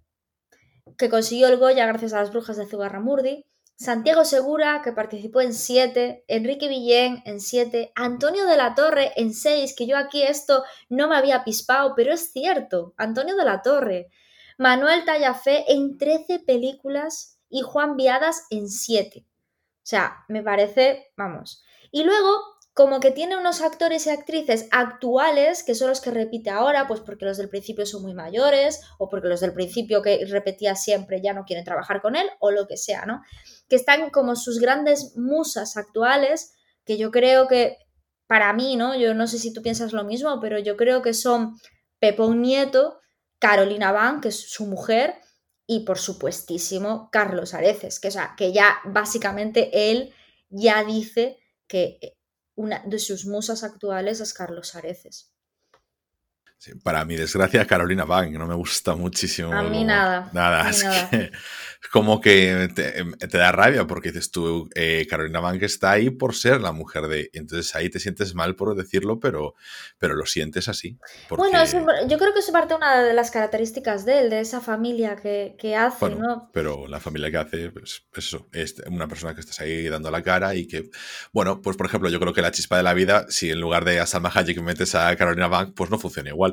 [0.98, 5.54] que consiguió el Goya gracias a las brujas de Zugarramurdi, Santiago Segura, que participó en
[5.54, 10.64] siete, Enrique Villén en siete, Antonio de la Torre en seis, que yo aquí esto
[10.90, 14.10] no me había pispado, pero es cierto, Antonio de la Torre,
[14.58, 19.24] Manuel Tallafé en trece películas y Juan Viadas en siete.
[19.76, 21.64] O sea, me parece, vamos.
[21.90, 26.50] Y luego como que tiene unos actores y actrices actuales, que son los que repite
[26.50, 30.26] ahora, pues porque los del principio son muy mayores, o porque los del principio que
[30.26, 33.22] repetía siempre ya no quieren trabajar con él, o lo que sea, ¿no?
[33.66, 36.52] Que están como sus grandes musas actuales,
[36.84, 37.78] que yo creo que,
[38.26, 38.94] para mí, ¿no?
[38.94, 41.58] Yo no sé si tú piensas lo mismo, pero yo creo que son
[41.98, 43.00] Pepón Nieto,
[43.38, 45.14] Carolina Van, que es su mujer,
[45.66, 50.12] y por supuestísimo Carlos Areces, que, sea, que ya básicamente él
[50.50, 52.15] ya dice que
[52.56, 55.35] una de sus musas actuales es Carlos Areces.
[56.82, 59.52] Para mi desgracia, Carolina Bank no me gusta muchísimo.
[59.52, 60.30] A mí nada.
[60.32, 61.30] Nada, es Que,
[61.92, 66.60] como que te, da rabia porque dices tú, eh, Carolina Bank está ahí por ser
[66.60, 67.30] la mujer de...
[67.32, 69.54] Entonces ahí te sientes mal por decirlo, pero,
[69.98, 70.98] pero lo sientes así.
[71.28, 71.62] Bueno,
[72.08, 75.76] yo creo que es parte una de las características de él, de esa familia que,
[75.76, 76.50] hace, ¿no?
[76.52, 80.22] Pero la familia que hace, pues, eso, es una persona que estás ahí dando la
[80.22, 80.90] cara y que,
[81.32, 83.84] bueno, pues por ejemplo, yo creo que la chispa de la vida, si en lugar
[83.84, 86.45] de a Salma Hayek metes a Carolina Bank, pues no funciona igual.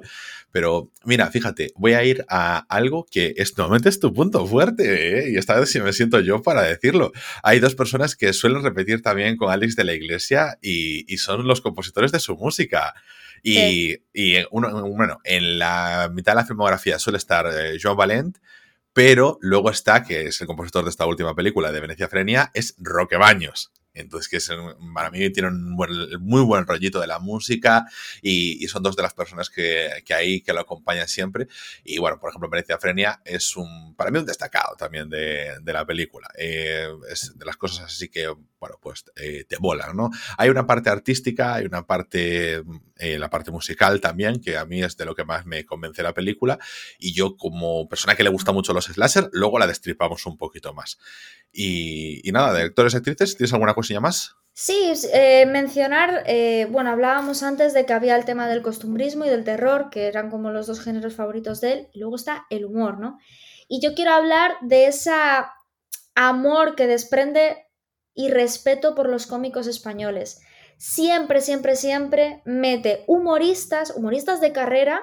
[0.52, 5.20] Pero mira, fíjate, voy a ir a algo que es, normalmente es tu punto fuerte,
[5.20, 5.32] ¿eh?
[5.32, 7.12] y esta vez sí me siento yo para decirlo.
[7.42, 11.62] Hay dos personas que suelen repetir también con Alex de la Iglesia y, son los
[11.62, 12.94] compositores de su música.
[13.42, 13.98] Y,
[14.52, 18.38] uno, bueno, en la mitad de la filmografía suele estar eh, Joan Valent,
[18.94, 22.76] pero luego está, que es el compositor de esta última película de Venecia Frenia, es
[22.78, 23.72] Roque Baños.
[23.94, 24.50] Entonces, que es,
[24.94, 27.86] para mí tiene un muy buen rollito de la música
[28.22, 31.48] y, son dos de las personas que, que, hay que lo acompañan siempre.
[31.84, 35.74] Y bueno, por ejemplo, Venecia Frenia es un, para mí un destacado también de, de
[35.74, 36.28] la película.
[36.38, 38.34] Eh, es de las cosas así que,
[38.64, 40.10] bueno, pues eh, te volan, ¿no?
[40.38, 42.64] Hay una parte artística, hay una parte,
[42.98, 46.02] eh, la parte musical también, que a mí es de lo que más me convence
[46.02, 46.58] la película.
[46.98, 50.74] Y yo, como persona que le gusta mucho los slasher, luego la destripamos un poquito
[50.74, 50.98] más.
[51.52, 54.38] Y, nada, de actores y actrices, ¿tienes alguna cosilla más?
[54.54, 56.24] Sí, eh, mencionar,
[56.70, 60.30] bueno, hablábamos antes de que había el tema del costumbrismo y del terror, que eran
[60.30, 63.20] como los dos géneros favoritos de él, y luego está el humor, ¿no?
[63.68, 65.12] Y yo quiero hablar de ese
[66.16, 67.68] amor que desprende
[68.14, 70.42] y respeto por los cómicos españoles.
[70.78, 75.02] siempre, siempre, siempre mete humoristas, humoristas de carrera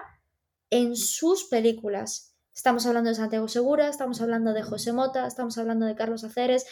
[0.69, 2.31] en sus películas.
[2.55, 6.67] Estamos hablando de Santiago Segura, estamos hablando de José Mota, estamos hablando de Carlos Aceres,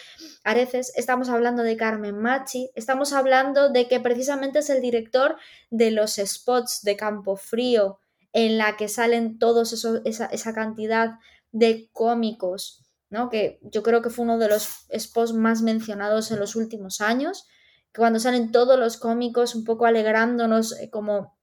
[0.45, 5.37] Areces, estamos hablando de Carmen Machi, estamos hablando de que precisamente es el director
[5.71, 8.01] de los spots de Campo Frío,
[8.33, 9.73] en la que salen todos
[10.05, 11.13] esa, esa cantidad
[11.53, 13.29] de cómicos, ¿no?
[13.31, 17.47] Que yo creo que fue uno de los spots más mencionados en los últimos años,
[17.95, 21.37] cuando salen todos los cómicos un poco alegrándonos eh, como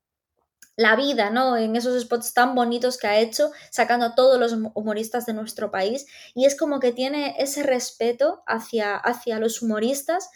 [0.77, 1.57] la vida, ¿no?
[1.57, 5.71] En esos spots tan bonitos que ha hecho, sacando a todos los humoristas de nuestro
[5.71, 6.05] país.
[6.33, 10.29] Y es como que tiene ese respeto hacia, hacia los humoristas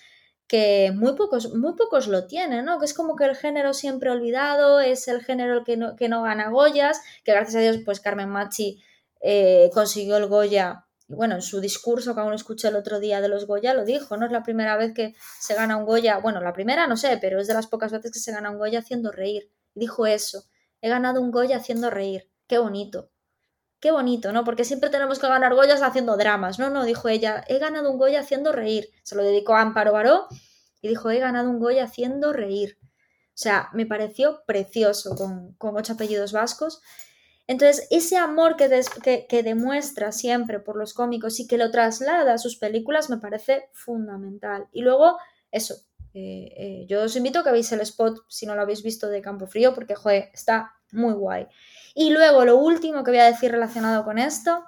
[0.48, 2.80] que muy pocos, muy pocos lo tienen, ¿no?
[2.80, 6.24] Que es como que el género siempre olvidado, es el género que no, que no
[6.24, 8.82] gana Goyas, que gracias a Dios, pues Carmen Machi
[9.22, 10.86] eh, consiguió el Goya.
[11.10, 13.84] Y bueno, en su discurso que aún escuché el otro día de los Goya lo
[13.84, 16.96] dijo, no es la primera vez que se gana un Goya, bueno, la primera no
[16.96, 20.06] sé, pero es de las pocas veces que se gana un Goya haciendo reír dijo
[20.06, 20.46] eso.
[20.82, 22.30] He ganado un Goya haciendo reír.
[22.48, 23.10] Qué bonito.
[23.80, 24.44] Qué bonito, ¿no?
[24.44, 26.60] Porque siempre tenemos que ganar Goyas haciendo dramas.
[26.60, 28.90] No, no, dijo ella, he ganado un Goya haciendo reír.
[29.04, 30.28] Se lo dedicó a Amparo Baró
[30.82, 32.78] y dijo, he ganado un Goya haciendo reír.
[32.82, 36.82] O sea, me pareció precioso con, ocho apellidos vascos.
[37.50, 42.38] Entonces, ese amor que, que, demuestra siempre por los cómicos y que lo traslada a
[42.38, 44.68] sus películas me parece fundamental.
[44.72, 45.18] Y luego,
[45.50, 45.74] eso,
[46.14, 49.08] eh, eh, yo os invito a que veáis el spot si no lo habéis visto
[49.08, 51.48] de Campo Frío porque, joder, está muy guay.
[51.96, 54.64] Y luego lo último que voy a decir relacionado con esto,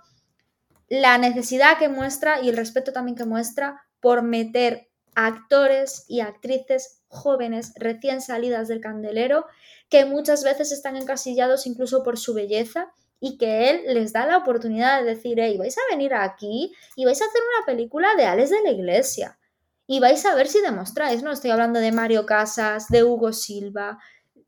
[0.90, 7.02] la necesidad que muestra y el respeto también que muestra por meter actores y actrices
[7.08, 9.46] jóvenes recién salidas del candelero
[9.90, 14.38] que muchas veces están encasillados incluso por su belleza y que él les da la
[14.38, 18.26] oportunidad de decir, hey, vais a venir aquí y vais a hacer una película de
[18.26, 19.38] Alex de la Iglesia
[19.86, 21.32] y vais a ver si demostráis, ¿no?
[21.32, 24.00] Estoy hablando de Mario Casas, de Hugo Silva,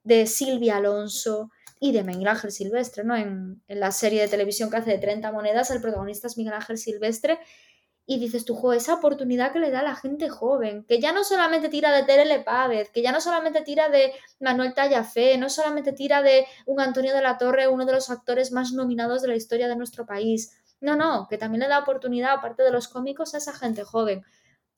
[0.03, 3.15] de Silvia Alonso y de Miguel Ángel Silvestre, ¿no?
[3.15, 6.77] En, la serie de televisión que hace de 30 monedas, el protagonista es Miguel Ángel
[6.77, 7.39] Silvestre
[8.05, 11.13] y dices tú, jo, esa oportunidad que le da a la gente joven, que ya
[11.13, 15.49] no solamente tira de Terele Pávez, que ya no solamente tira de Manuel Tallafé, no
[15.49, 19.29] solamente tira de un Antonio de la Torre, uno de los actores más nominados de
[19.29, 20.51] la historia de nuestro país.
[20.81, 24.23] No, no, que también le da oportunidad, aparte de los cómicos, a esa gente joven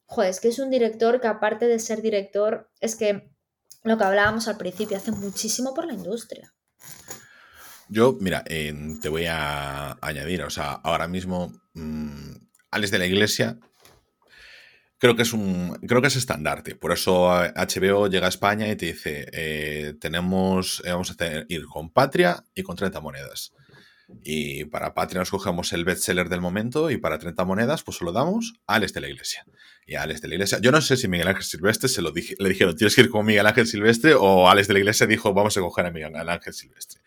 [0.05, 3.31] joder, es que es un director que aparte de ser director, es que
[3.83, 6.53] lo que hablábamos al principio, hace muchísimo por la industria.
[7.87, 12.33] Yo, mira, te voy a añadir, o sea, ahora mismo, mmm,
[12.75, 13.57] Alex de la Iglesia,
[14.97, 16.75] creo que es un, creo que es estandarte.
[16.75, 21.65] Por eso HBO llega a España y te dice, eh, tenemos, eh, vamos a ir
[21.65, 23.53] con Patria y con 30 monedas.
[24.23, 28.05] Y para Patria nos cogemos el bestseller del momento y para 30 monedas pues se
[28.05, 29.45] lo damos a Alex de la Iglesia.
[29.87, 32.11] Y a Alex de la Iglesia, yo no sé si Miguel Ángel Silvestre se lo
[32.13, 35.33] le dijeron tienes que ir con Miguel Ángel Silvestre o Alex de la Iglesia dijo
[35.33, 37.01] vamos a coger a Miguel Ángel Silvestre.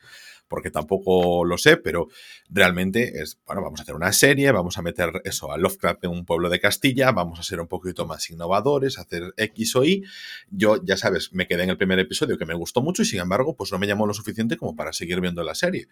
[0.48, 2.08] Porque tampoco lo sé, pero
[2.48, 6.10] realmente es, bueno, vamos a hacer una serie, vamos a meter eso a Lovecraft en
[6.10, 10.04] un pueblo de Castilla, vamos a ser un poquito más innovadores, hacer X o Y.
[10.50, 13.20] Yo, ya sabes, me quedé en el primer episodio que me gustó mucho y sin
[13.20, 15.88] embargo, pues no me llamó lo suficiente como para seguir viendo la serie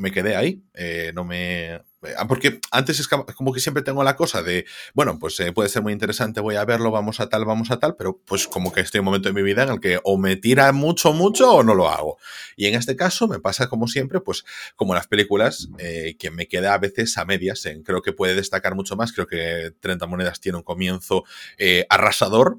[0.00, 1.82] me quedé ahí, eh, no me...
[2.16, 4.64] Ah, porque antes es como que siempre tengo la cosa de,
[4.94, 7.78] bueno, pues eh, puede ser muy interesante, voy a verlo, vamos a tal, vamos a
[7.78, 10.00] tal, pero pues como que estoy en un momento de mi vida en el que
[10.02, 12.16] o me tira mucho, mucho o no lo hago.
[12.56, 14.44] Y en este caso me pasa como siempre, pues
[14.76, 18.34] como las películas, eh, que me queda a veces a medias, en, creo que puede
[18.34, 21.24] destacar mucho más, creo que 30 monedas tiene un comienzo
[21.90, 22.56] arrasador.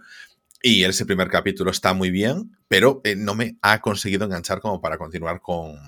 [0.61, 4.99] Y ese primer capítulo está muy bien, pero no me ha conseguido enganchar como para
[4.99, 5.80] continuar con,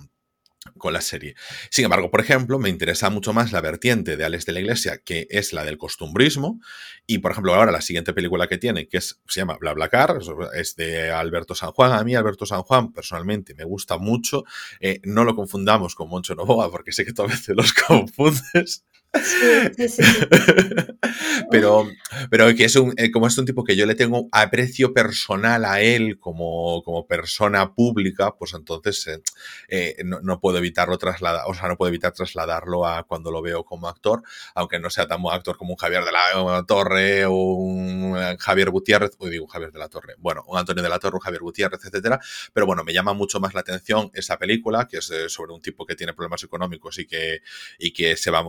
[0.84, 1.36] con la serie.
[1.69, 4.97] Sin embargo, por ejemplo, me interesa mucho más la vertiente de Alex de la Iglesia,
[4.97, 6.59] que es la del costumbrismo,
[7.07, 10.19] y por ejemplo, ahora la siguiente película que tiene, que es, se llama BlaBlaCar,
[10.55, 11.93] es de Alberto San Juan.
[11.93, 14.43] A mí Alberto San Juan personalmente me gusta mucho,
[14.81, 18.84] eh, no lo confundamos con Moncho Novoa, porque sé que tú a veces los confundes.
[21.51, 21.88] pero,
[22.32, 25.66] pero que es un, eh, como es un tipo que yo le tengo aprecio personal
[25.66, 29.22] a él como, como persona pública, pues entonces eh,
[29.70, 33.64] eh, no, puedo evitarlo trasladar, o sea, no puedo evitar trasladarlo a cuando lo veo
[33.64, 34.24] como actor,
[34.55, 38.72] aunque no sea tan buen actor como un Javier de la Torre o un Javier
[38.72, 41.41] Gutiérrez, o digo Javier de la Torre, bueno, un Antonio de la Torre, un Javier
[41.41, 42.20] Gutiérrez, etcétera,
[42.51, 45.86] pero bueno, me llama mucho más la atención esa película, que es sobre un tipo
[45.86, 47.41] que tiene problemas económicos y que,
[47.78, 48.43] y que se va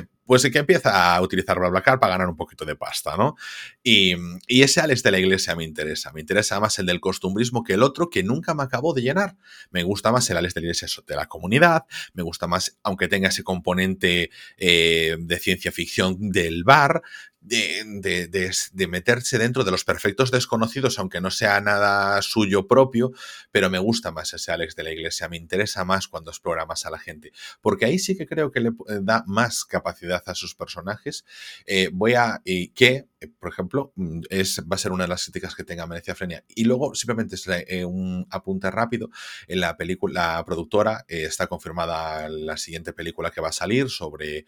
[0.00, 3.36] a pues que empieza a utilizar BlaBlaCar para ganar un poquito de pasta, ¿no?
[3.82, 4.14] Y,
[4.48, 6.12] ese Alex de la Iglesia me interesa.
[6.12, 9.36] Me interesa más el del costumbrismo que el otro, que nunca me acabó de llenar.
[9.70, 11.84] Me gusta más el Alex de la Iglesia de la comunidad.
[12.12, 17.02] Me gusta más, aunque tenga ese componente eh, de ciencia ficción del bar,
[17.46, 18.28] de,
[18.72, 23.12] de, meterse dentro de los perfectos desconocidos, aunque no sea nada suyo propio,
[23.52, 26.86] pero me gusta más ese Alex de la Iglesia, me interesa más cuando explora más
[26.86, 28.70] a la gente, porque ahí sí que creo que le
[29.00, 31.24] da más capacidad a sus personajes.
[31.66, 33.06] Eh, voy a, y que,
[33.38, 36.44] por ejemplo, mm, es, va a ser una de las críticas que tenga Frenia.
[36.54, 39.10] Y luego, simplemente es eh, un apunte rápido,
[39.48, 43.90] en la película, la productora eh, está confirmada la siguiente película que va a salir
[43.90, 44.46] sobre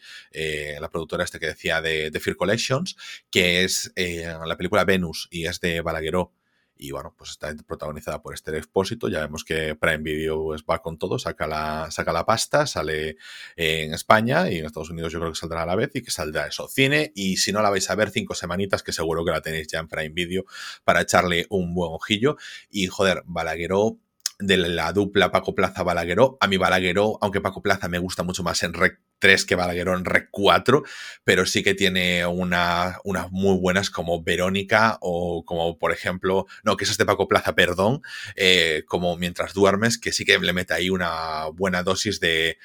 [0.81, 2.97] la productora este que decía de, de Fear Collections,
[3.31, 6.33] que es la película Venus y es de Balagueró
[6.79, 9.09] y bueno, pues está protagonizada por Esther Expósito.
[9.09, 13.17] Ya vemos que Prime Video va con todo, saca la, saca la pasta, sale
[13.57, 16.11] en España y en Estados Unidos yo creo que saldrá a la vez y que
[16.11, 16.69] saldrá eso.
[16.69, 19.69] Cine y si no la vais a ver, cinco semanitas que seguro que la tenéis
[19.69, 20.45] ya en Prime Video
[20.85, 22.37] para echarle un buen ojillo.
[22.71, 23.99] Y joder, Balagueró
[24.39, 26.39] de la dupla Paco Plaza Balagueró.
[26.41, 29.97] A mi Balagueró, aunque Paco Plaza me gusta mucho más en Rec 3 que Balagueró
[29.97, 30.85] en Rec 4,
[31.25, 36.77] pero sí que tiene una, unas muy buenas como Verónica o como por ejemplo, no,
[36.77, 38.01] que es de Paco Plaza, perdón,
[38.37, 42.59] eh, como Mientras duermes, que sí que le mete ahí una buena dosis de,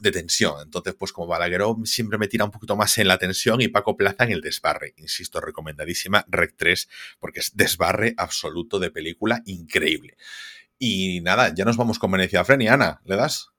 [0.00, 0.56] de tensión.
[0.62, 3.96] Entonces, pues como Balagueró siempre me tira un poquito más en la tensión y Paco
[3.96, 4.92] Plaza en el desbarre.
[4.98, 10.16] Insisto, recomendadísima Rec 3 porque es desbarre absoluto de película increíble.
[10.78, 12.74] Y nada, ya nos vamos con Venecia Frenia.
[12.74, 13.54] Ana, ¿le das?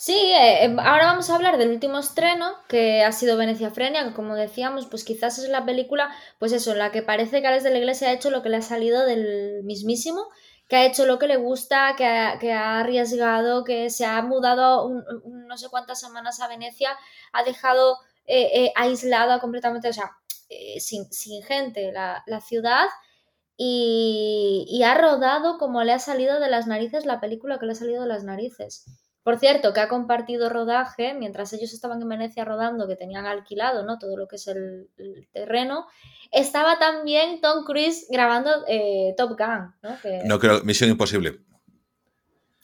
[0.00, 4.02] Sí, eh, em, ahora vamos a hablar del último estreno, que ha sido Venecia Frenia,
[4.04, 7.64] que como decíamos, pues quizás es la película, pues eso, la que parece que Alex
[7.64, 10.26] de la Iglesia ha hecho lo que le ha salido del mismísimo,
[10.68, 14.88] que ha hecho lo que le gusta, que ha, arriesgado, que se ha mudado
[15.26, 16.96] no sé cuántas semanas a Venecia,
[17.32, 20.12] ha dejado eh, eh, aislada completamente, o sea,
[20.78, 21.10] sin,
[21.42, 22.86] gente la, la ciudad
[23.62, 27.74] y, ha rodado como le ha salido de las narices la película que le ha
[27.74, 28.86] salido de las narices.
[29.22, 33.84] Por cierto, que ha compartido rodaje mientras ellos estaban en Venecia rodando, que tenían alquilado
[33.84, 33.98] ¿no?
[33.98, 34.88] todo lo que es el,
[35.32, 35.86] terreno.
[36.30, 39.74] Estaba también Tom Cruise grabando eh, Top Gun.
[39.82, 39.98] ¿no?
[40.24, 41.40] no creo, Misión Imposible.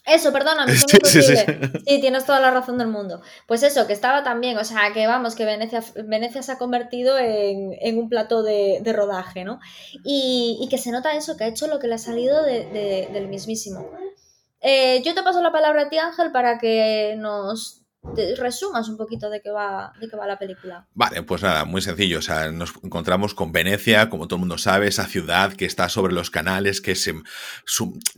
[0.07, 1.35] Eso, perdona, sí, sí, sí.
[1.87, 3.21] sí, tienes toda la razón del mundo.
[3.47, 7.19] Pues eso, que estaba también, o sea, que vamos, que Venecia, Venecia se ha convertido
[7.19, 9.59] en, un plato de, rodaje, ¿no?
[10.05, 13.91] Y, que se nota eso, que ha hecho lo que le ha salido del mismísimo.
[14.61, 17.86] Eh, yo te paso la palabra a ti, Ángel, para que nos
[18.39, 20.87] resumas un poquito de qué va, de qué va la película.
[20.95, 22.19] Vale, pues nada, muy sencillo.
[22.19, 25.89] O sea, nos encontramos con Venecia, como todo el mundo sabe, esa ciudad que está
[25.89, 27.15] sobre los canales, que se,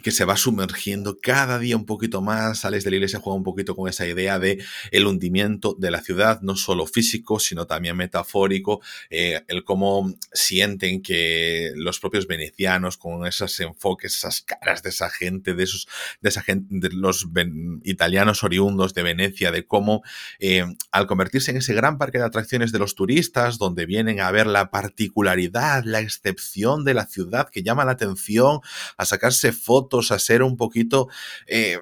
[0.03, 2.61] que se va sumergiendo cada día un poquito más.
[2.61, 6.01] Sales de la iglesia, juega un poquito con esa idea de el hundimiento de la
[6.01, 8.81] ciudad, no solo físico, sino también metafórico,
[9.11, 15.11] eh, el cómo sienten que los propios venecianos, con esos enfoques, esas caras de esa
[15.11, 15.89] gente, de esos,
[16.21, 17.27] de esa gente, de los
[17.85, 20.03] italianos oriundos de Venecia, de cómo como
[20.41, 24.31] eh, al convertirse en ese gran parque de atracciones de los turistas, donde vienen a
[24.33, 28.59] ver la particularidad, la excepción de la ciudad que llama la atención,
[28.97, 31.09] a sacarse fotos, a ser un poquito...
[31.47, 31.79] Eh,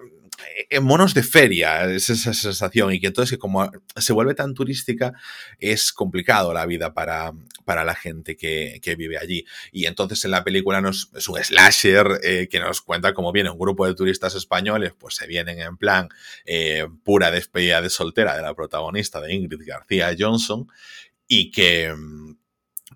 [0.71, 5.13] en monos de feria, es esa sensación, y que entonces como se vuelve tan turística,
[5.59, 7.33] es complicado la vida para,
[7.65, 9.45] para la gente que, vive allí.
[9.73, 13.51] Y entonces en la película nos, es un slasher eh, que nos cuenta cómo viene
[13.51, 16.09] un grupo de turistas españoles, pues se vienen en plan
[16.45, 20.69] eh, pura despedida de soltera de la protagonista de Ingrid García Johnson,
[21.29, 21.93] y que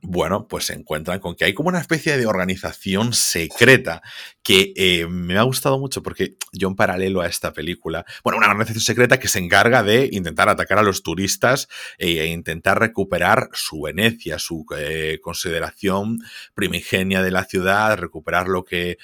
[0.03, 4.03] bueno, pues se encuentran con que hay como una especie de organización secreta
[4.43, 8.49] que eh, me ha gustado mucho porque yo en paralelo a esta película, bueno, una
[8.49, 13.83] organización secreta que se encarga de intentar atacar a los turistas e intentar recuperar su
[13.83, 16.19] Venecia, su eh, consideración
[16.55, 18.99] primigenia de la ciudad, recuperar lo que,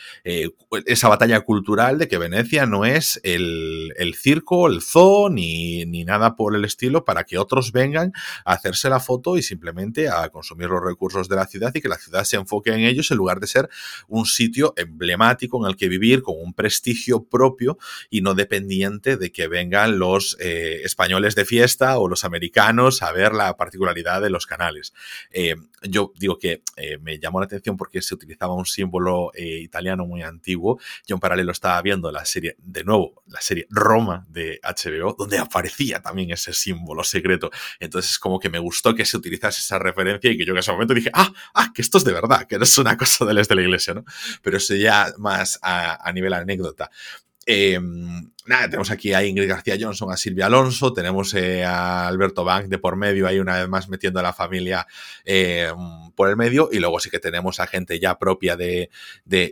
[0.86, 6.04] esa batalla cultural de que Venecia no es el, el circo, el zoo, ni, ni
[6.04, 8.12] nada por el estilo para que otros vengan
[8.44, 11.88] a hacerse la foto y simplemente a consumir los recursos de la ciudad y que
[11.88, 13.68] la ciudad se enfoque en ellos en lugar de ser
[14.08, 17.78] un sitio emblemático en el que vivir con un prestigio propio
[18.10, 23.12] y no dependiente de que vengan los eh, españoles de fiesta o los americanos a
[23.12, 24.92] ver la particularidad de los canales.
[25.30, 30.06] Eh, yo digo que eh, me llamó la atención porque se utilizaba un símbolo italiano
[30.06, 30.80] muy antiguo.
[31.06, 35.38] Yo en paralelo estaba viendo la serie, de nuevo, la serie Roma de HBO, donde
[35.38, 37.50] aparecía también ese símbolo secreto.
[37.80, 40.94] Entonces, como que me gustó que se utilizase esa referencia y que yo que momento
[40.94, 43.54] dije, ah, ah, que esto es de verdad, que no es una cosa de de
[43.54, 44.04] la iglesia, ¿no?
[44.42, 46.90] Pero eso ya más a, nivel anécdota.
[47.48, 52.42] Em, nada, tenemos aquí a Ingrid García Johnson, a Silvia Alonso, tenemos eh, a Alberto
[52.42, 54.84] Bank de por medio, ahí una vez más metiendo a la familia
[55.24, 58.90] em, por el medio, y luego sí que tenemos a gente ya propia de,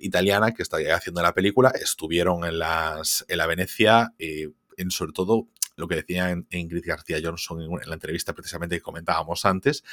[0.03, 4.47] italiana que está haciendo la película, estuvieron en, las, en la Venecia, y
[4.77, 5.47] en, sobre todo
[5.77, 9.85] lo que decía Ingrid García Johnson en la entrevista precisamente que comentábamos antes,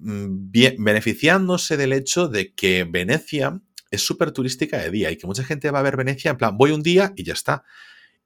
[0.00, 5.44] mm, beneficiándose del hecho de que Venecia es súper turística de día y que mucha
[5.44, 7.64] gente va a ver Venecia en plan, voy un día y ya está.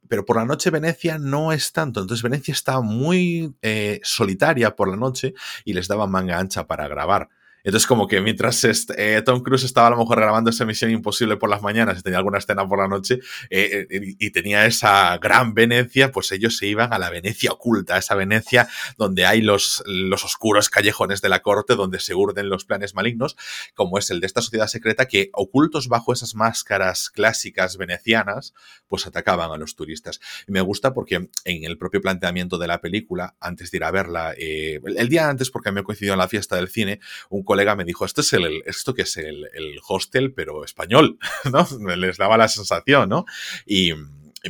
[0.09, 2.01] Pero por la noche Venecia no es tanto.
[2.01, 6.89] Entonces Venecia está muy eh, solitaria por la noche y les daba manga ancha para
[6.89, 7.31] grabar.
[7.65, 11.39] Entonces, como que mientras eh, Tom Cruise estaba a lo mejor grabando esa misión imposible
[11.39, 15.17] por las mañanas y tenía alguna escena por la noche eh, eh, y tenía esa
[15.17, 19.83] gran Venecia, pues ellos se iban a la Venecia oculta, esa Venecia donde hay los,
[19.87, 23.37] los oscuros callejones de la corte donde se urden los planes malignos,
[23.75, 28.53] como es el de esta sociedad secreta que ocultos bajo esas máscaras clásicas venecianas,
[28.89, 30.21] pues atacaban a los turistas.
[30.47, 34.35] Me gusta porque en el propio planteamiento de la película, antes de ir a verla,
[34.37, 37.01] el día antes, porque me coincidió en la fiesta del cine,
[37.31, 39.47] un colega me dijo, esto es el, esto que es el,
[39.87, 41.19] hostel, pero español,
[41.53, 41.67] ¿no?
[41.95, 43.27] Les daba la sensación, ¿no?
[43.65, 43.93] Y,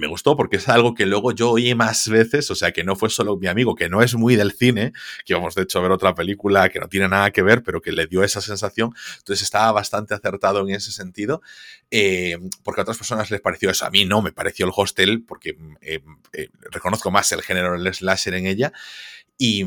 [0.00, 2.96] me gustó porque es algo que luego yo oí más veces, o sea, que no
[2.96, 4.92] fue solo mi amigo, que no es muy del cine,
[5.24, 7.80] que íbamos de hecho a ver otra película que no tiene nada que ver, pero
[7.80, 8.92] que le dio esa sensación.
[9.18, 11.42] Entonces estaba bastante acertado en ese sentido,
[11.92, 13.86] eh, porque a otras personas les pareció eso.
[13.86, 16.00] A mí no, me pareció el hostel, porque eh,
[16.32, 18.72] eh, reconozco más el género del slasher en ella.
[19.38, 19.64] Y,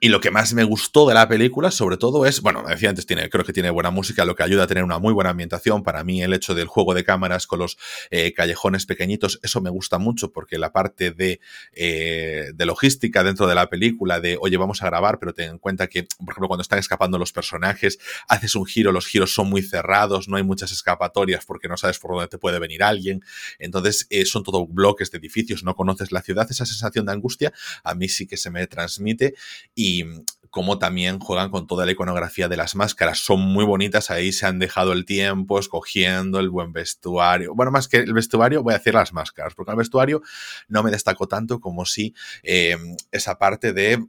[0.00, 3.06] y lo que más me gustó de la película, sobre todo, es, bueno, decía antes,
[3.06, 5.82] tiene, creo que tiene buena música, lo que ayuda a tener una muy buena ambientación.
[5.82, 7.78] Para mí, el hecho del juego de cámaras con los
[8.10, 11.40] eh, callejones pequeñitos, eso me gusta mucho porque la parte de,
[11.72, 15.58] eh, de logística dentro de la película, de, oye, vamos a grabar, pero ten en
[15.58, 19.48] cuenta que, por ejemplo, cuando están escapando los personajes, haces un giro, los giros son
[19.48, 23.22] muy cerrados, no hay muchas escapatorias porque no sabes por dónde te puede venir alguien.
[23.58, 27.52] Entonces, eh, son todo bloques de edificios, no conoces la ciudad, esa sensación de angustia
[27.82, 29.34] a mí sí que se me transmite
[29.80, 30.02] y
[30.50, 33.18] como también juegan con toda la iconografía de las máscaras.
[33.18, 37.54] Son muy bonitas, ahí se han dejado el tiempo escogiendo el buen vestuario.
[37.54, 40.20] Bueno, más que el vestuario, voy a decir las máscaras, porque el vestuario
[40.66, 42.12] no me destacó tanto como si
[42.42, 42.76] eh,
[43.12, 44.04] esa parte de...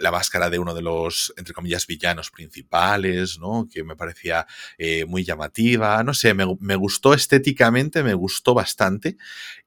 [0.00, 3.68] La máscara de uno de los, entre comillas, villanos principales, ¿no?
[3.72, 6.02] Que me parecía eh, muy llamativa.
[6.02, 9.16] No sé, me, gustó estéticamente, me gustó bastante.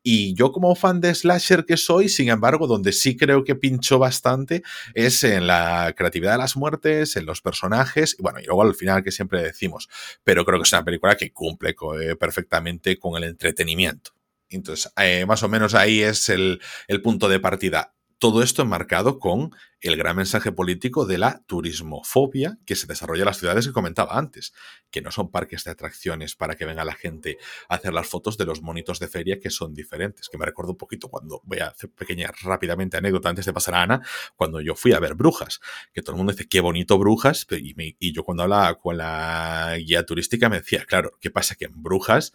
[0.03, 3.99] Y yo como fan de slasher que soy, sin embargo, donde sí creo que pinchó
[3.99, 8.64] bastante es en la creatividad de las muertes, en los personajes, y bueno, y luego
[8.64, 9.89] al final que siempre decimos,
[10.24, 14.12] pero creo que es una película que cumple eh, perfectamente con el entretenimiento.
[14.49, 16.59] Entonces, eh, más o menos ahí es el
[17.01, 17.93] punto de partida.
[18.22, 19.49] Todo esto enmarcado con
[19.80, 24.15] el gran mensaje político de la turismofobia que se desarrolla en las ciudades que comentaba
[24.15, 24.53] antes,
[24.91, 28.38] que no son parques de atracciones para que venga la gente a hacer las fotos
[28.38, 31.61] de los monitos de feria que son diferentes, que me recuerdo un poquito cuando voy
[31.61, 34.01] a hacer pequeña rápidamente anécdota antes de pasar a Ana,
[34.36, 35.59] cuando yo fui a ver Brujas,
[35.91, 39.78] que todo el mundo dice qué bonito Brujas, y, y yo cuando hablaba con la
[39.80, 41.55] guía turística me decía, claro, ¿qué pasa?
[41.55, 42.34] Que en Brujas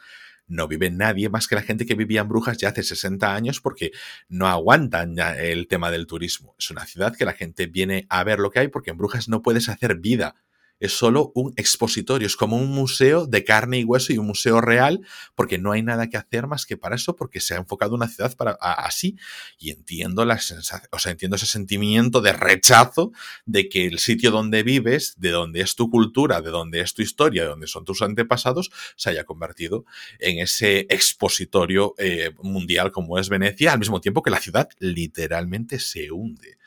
[0.49, 3.61] no vive nadie más que la gente que vivía en Brujas ya hace 60 años
[3.61, 3.93] porque
[4.29, 6.55] no aguantan ya el tema del turismo.
[6.59, 9.29] Es una ciudad que la gente viene a ver lo que hay porque en Brujas
[9.29, 10.35] no puedes hacer vida
[10.81, 14.61] es solo un expositorio, es como un museo de carne y hueso y un museo
[14.61, 15.01] real,
[15.35, 18.09] porque no hay nada que hacer más que para eso, porque se ha enfocado una
[18.09, 19.17] ciudad para, así.
[19.59, 23.13] Y entiendo la sensación, o sea, entiendo ese sentimiento de rechazo
[23.45, 27.03] de que el sitio donde vives, de donde es tu cultura, de donde es tu
[27.03, 29.85] historia, de donde son tus antepasados, se haya convertido
[30.19, 35.79] en ese expositorio eh, mundial como es Venecia, al mismo tiempo que la ciudad literalmente
[35.79, 36.59] se hunde.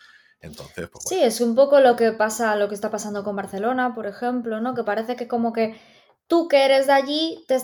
[0.42, 3.94] Entonces, pues Sí, es un poco lo que pasa, lo que está pasando con Barcelona,
[3.94, 4.74] por ejemplo, ¿no?
[4.74, 5.80] Que parece que como que
[6.28, 7.58] tú que eres de allí, te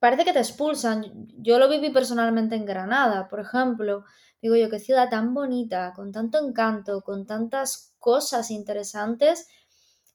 [0.00, 1.04] parece que te expulsan.
[1.38, 4.04] Yo lo viví personalmente en Granada, por ejemplo.
[4.42, 9.48] Digo yo, qué ciudad tan bonita, con tanto encanto, con tantas cosas interesantes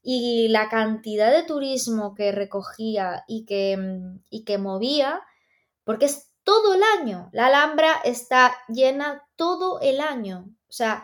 [0.03, 3.77] y la cantidad de turismo que recogía y que,
[4.29, 5.21] y que movía,
[5.83, 7.29] porque es todo el año.
[7.33, 10.45] La Alhambra está llena todo el año.
[10.67, 11.03] O sea,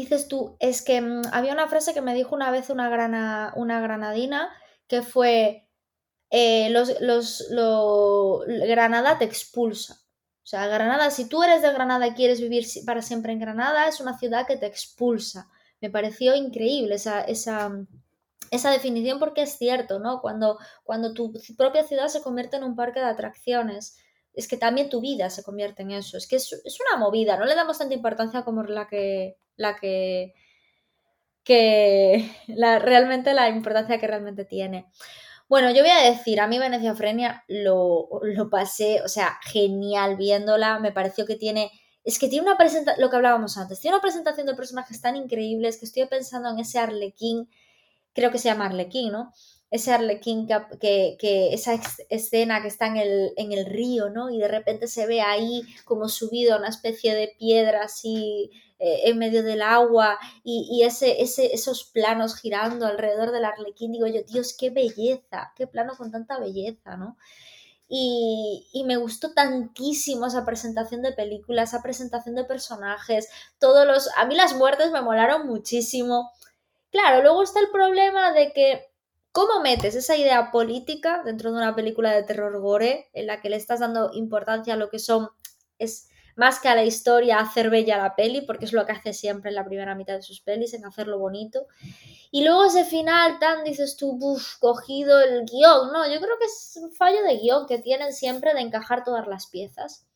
[0.00, 3.80] dices tú, es que mm, había una frase que me dijo una vez una, una
[3.80, 4.50] granadina
[4.88, 5.68] que fue,
[6.30, 7.44] eh, los, los,
[8.46, 9.94] Granada te expulsa.
[10.42, 13.86] O sea, Granada, si tú eres de Granada y quieres vivir para siempre en Granada,
[13.86, 15.48] es una ciudad que te expulsa.
[15.80, 17.70] Me pareció increíble esa, esa,
[18.50, 20.20] esa definición porque es cierto, ¿no?
[20.20, 23.96] Cuando, cuando tu propia ciudad se convierte en un parque de atracciones,
[24.32, 26.16] es que también tu vida se convierte en eso.
[26.16, 29.76] Es que es, es una movida, no le damos tanta importancia como la que, la
[29.76, 30.34] que,
[31.44, 34.86] que la, realmente la importancia que realmente tiene.
[35.48, 40.16] Bueno, yo voy a decir, a mí Venecia Frenia lo, lo pasé, o sea, genial
[40.16, 41.72] viéndola, me pareció que tiene,
[42.04, 45.16] es que tiene una presentación, lo que hablábamos antes, tiene una presentación de personajes tan
[45.16, 47.50] increíbles que estoy pensando en ese Arlequín,
[48.14, 49.32] creo que se llama Arlequín, ¿no?
[49.70, 50.48] Ese Arlequín
[50.80, 54.30] que, que, esa escena que está en el, en el río, ¿no?
[54.30, 58.50] Y de repente se ve ahí como subido a una especie de piedra así
[58.80, 63.92] eh, en medio del agua y, y ese, ese, esos planos girando alrededor del Arlequín,
[63.92, 67.16] digo yo, Dios, qué belleza, qué plano con tanta belleza, ¿no?
[67.92, 74.08] Y, y, me gustó tantísimo esa presentación de película, esa presentación de personajes, todos los...
[74.16, 76.30] A mí las muertes me molaron muchísimo.
[76.90, 78.89] Claro, luego está el problema de que
[79.32, 83.50] ¿Cómo metes esa idea política dentro de una película de terror gore en la que
[83.50, 85.28] le estás dando importancia a lo que son,
[85.78, 89.12] es más que a la historia, hacer bella la peli, porque es lo que hace
[89.12, 91.66] siempre en la primera mitad de sus pelis, en hacerlo bonito.
[92.30, 96.46] Y luego ese final tan, dices tú, uff, cogido el guion, no, yo creo que
[96.46, 100.06] es un fallo de guion que tienen siempre de encajar todas las piezas.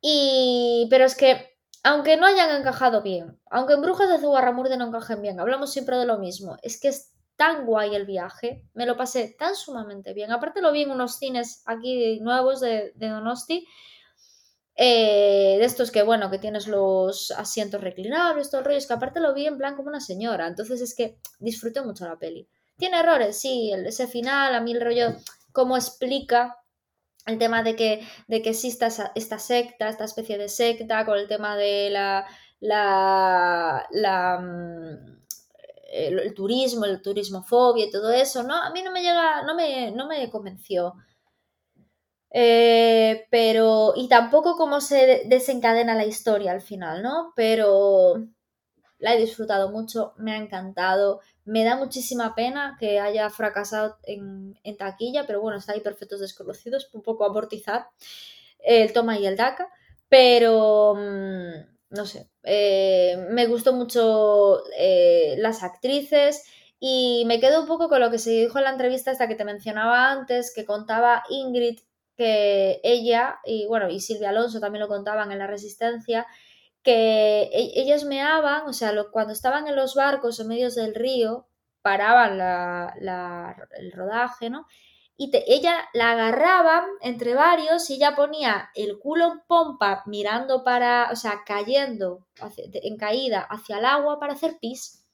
[0.00, 0.86] Y...
[0.90, 5.22] pero es que aunque no hayan encajado bien, aunque en Brujas de Zugarramurde no encajen
[5.22, 8.96] bien, hablamos siempre de lo mismo, es que es tan guay el viaje, me lo
[8.96, 10.32] pasé tan sumamente bien.
[10.32, 13.66] Aparte lo vi en unos cines aquí nuevos de, Donosti,
[14.76, 18.94] eh, de estos que, bueno, que tienes los asientos reclinables, todo el rollo, es que
[18.94, 22.48] aparte lo vi en plan como una señora, entonces es que disfruté mucho la peli.
[22.76, 25.14] Tiene errores, sí, ese final, a mí el rollo,
[25.52, 26.56] cómo explica
[27.26, 31.28] el tema de que, de que exista esta secta, esta especie de secta, con el
[31.28, 32.26] tema de la,
[32.60, 34.40] la, la
[35.94, 38.54] mm, el, turismo, el turismofobia y todo eso, ¿no?
[38.54, 40.94] A mí no me llega, no me, no me convenció.
[42.30, 47.32] Eh, pero, y tampoco cómo se desencadena la historia al final, ¿no?
[47.36, 48.26] Pero
[48.98, 54.56] la he disfrutado mucho, me ha encantado, me da muchísima pena que haya fracasado en,
[54.78, 57.88] taquilla, pero bueno, está ahí Perfectos Desconocidos, un poco amortizar
[58.58, 59.68] el toma y el DACA,
[60.08, 60.94] pero...
[60.96, 66.44] Mm, no sé, eh, me gustó mucho eh, las actrices
[66.80, 69.36] y me quedo un poco con lo que se dijo en la entrevista esta que
[69.36, 71.78] te mencionaba antes, que contaba Ingrid
[72.16, 76.26] que ella, y bueno, y Silvia Alonso también lo contaban en La Resistencia,
[76.82, 81.48] que e, ellas meaban, o sea, cuando estaban en los barcos en medio del río,
[81.82, 82.40] paraban
[83.00, 84.66] el rodaje, ¿no?
[85.16, 91.08] Y ella la agarraba entre varios y ella ponía el culo en pompa mirando para,
[91.12, 95.04] o sea, cayendo en caída hacia el agua para hacer pis.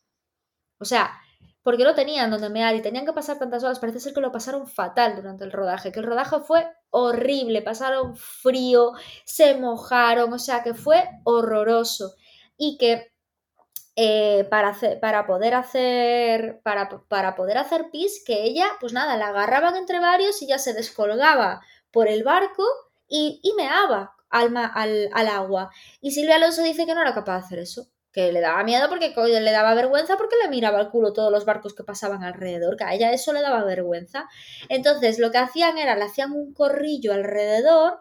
[0.78, 1.12] O sea,
[1.62, 4.32] porque no tenían donde mear y tenían que pasar tantas horas, parece ser que lo
[4.32, 8.92] pasaron fatal durante el rodaje, que el rodaje fue horrible, pasaron frío,
[9.26, 12.14] se mojaron, o sea, que fue horroroso.
[12.56, 13.12] Y que
[14.02, 19.18] eh, para, hacer, para poder hacer para, para, poder hacer pis que ella pues nada
[19.18, 22.64] la agarraban entre varios y ya se descolgaba por el barco
[23.06, 25.70] y, meaba al, al, al, agua
[26.00, 28.88] y Silvia Alonso dice que no era capaz de hacer eso que le daba miedo
[28.88, 32.78] porque le daba vergüenza porque le miraba el culo todos los barcos que pasaban alrededor,
[32.78, 34.28] que a ella eso le daba vergüenza.
[34.68, 38.00] Entonces lo que hacían era, le hacían un corrillo alrededor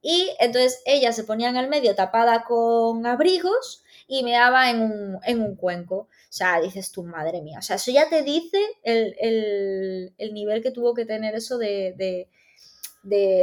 [0.00, 4.80] y entonces ella se ponía en el medio tapada con abrigos y me daba en
[4.80, 5.96] un, en un cuenco.
[5.96, 7.58] O sea, dices tú, madre mía.
[7.58, 12.28] O sea, eso ya te dice el, nivel que tuvo que tener eso de,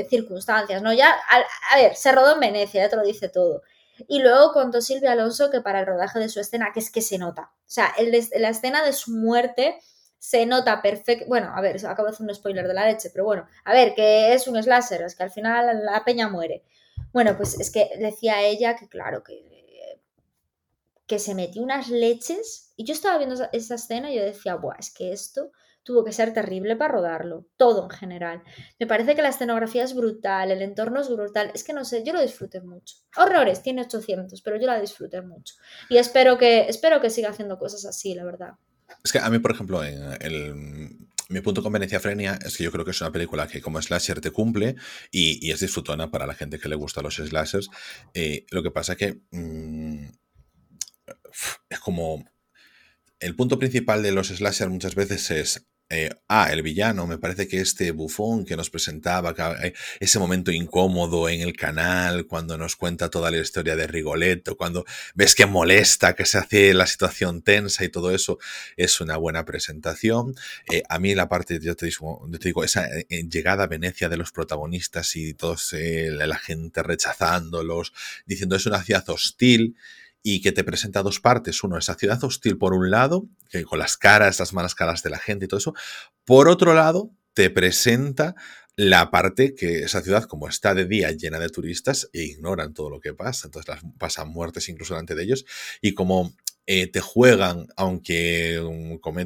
[0.09, 0.93] circunstancias, ¿no?
[0.93, 1.15] Ya,
[1.71, 3.61] a, ver, se rodó en Venecia, ya te lo dice todo.
[4.07, 7.01] Y luego contó Silvia Alonso que para el rodaje de su escena, que es que
[7.01, 7.51] se nota.
[7.59, 9.79] O sea, el, la escena de su muerte
[10.17, 11.25] se nota perfecto.
[11.27, 13.93] Bueno, a ver, acabo de hacer un spoiler de la leche, pero bueno, a ver,
[13.93, 16.63] que es un slasher, es que al final la peña muere.
[17.11, 19.52] Bueno, pues es que decía ella que, claro, que
[21.07, 24.77] que se metió unas leches y yo estaba viendo esa, escena y yo decía, Buah,
[24.79, 25.51] es que esto
[25.83, 28.41] tuvo que ser terrible para rodarlo, todo en general.
[28.79, 32.03] Me parece que la escenografía es brutal, el entorno es brutal, es que no sé,
[32.05, 32.95] yo lo disfruté mucho.
[33.17, 35.55] Horrores, tiene 800, pero yo la disfruté mucho.
[35.89, 38.53] Y espero que, espero que siga haciendo cosas así, la verdad.
[39.03, 42.63] Es que a mí, por ejemplo, en el, mi punto con Venecia Frenia es que
[42.63, 44.75] yo creo que es una película que como slasher te cumple
[45.11, 47.69] y, es disfrutona para la gente que le gusta los slashers.
[48.13, 49.21] Eh, lo que pasa que...
[49.31, 50.05] Mm,
[51.69, 52.25] es como...
[53.19, 57.47] El punto principal de los slasher muchas veces es eh, ah, el villano, me parece
[57.47, 59.35] que este bufón que nos presentaba,
[59.99, 64.85] ese momento incómodo en el canal, cuando nos cuenta toda la historia de Rigoletto, cuando
[65.13, 68.39] ves que molesta, que se hace la situación tensa y todo eso,
[68.75, 70.33] es una buena presentación.
[70.71, 74.31] Eh, a mí la parte, yo te digo, esa eh, llegada a Venecia de los
[74.31, 77.93] protagonistas y todos la gente rechazándolos,
[78.25, 79.75] diciendo es una ciudad hostil
[80.23, 81.63] y que te presenta dos partes.
[81.63, 85.09] Uno, esa ciudad hostil por un lado, que con las caras, las malas caras de
[85.11, 85.73] la gente y todo eso.
[86.25, 88.35] Por otro lado, te presenta
[88.75, 92.89] la parte que esa ciudad, como está de día llena de turistas, e ignoran todo
[92.89, 95.45] lo que pasa, entonces pasan muertes incluso delante de ellos,
[95.81, 96.33] y como
[96.65, 98.59] eh, te juegan, aunque,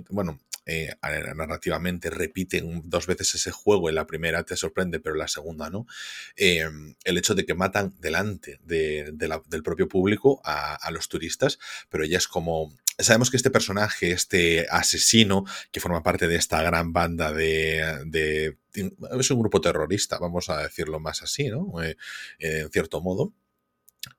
[0.09, 0.93] bueno, eh,
[1.35, 5.87] narrativamente repiten dos veces ese juego, en la primera te sorprende, pero la segunda no,
[6.35, 11.59] em, el hecho de que matan delante del propio público a, los turistas,
[11.89, 16.61] pero ella es como sabemos que este personaje, este asesino, que forma parte de esta
[16.63, 21.81] gran banda de, es un grupo terrorista, vamos a decirlo más así, ¿no?
[21.83, 21.95] Eh,
[22.39, 23.33] en cierto modo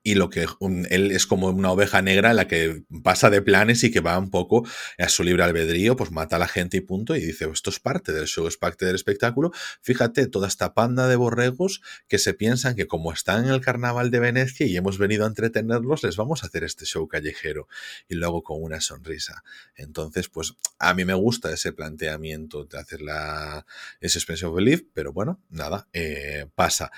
[0.03, 0.47] y lo que
[0.89, 4.17] él es como una oveja negra en la que pasa de planes y que va
[4.17, 4.67] un poco
[4.97, 7.79] a su libre albedrío, pues mata a la gente y punto, y dice, esto es
[7.79, 9.51] parte del show, es parte del espectáculo.
[9.81, 14.11] Fíjate, toda esta panda de borregos que se piensan que como están en el carnaval
[14.11, 17.67] de Venecia y hemos venido a entretenerlos, les vamos a hacer este show callejero
[18.07, 19.43] y luego con una sonrisa.
[19.75, 23.65] Entonces, pues a mí me gusta ese planteamiento de hacer la,
[23.99, 26.91] ese expression belief, pero bueno, nada, eh, pasa.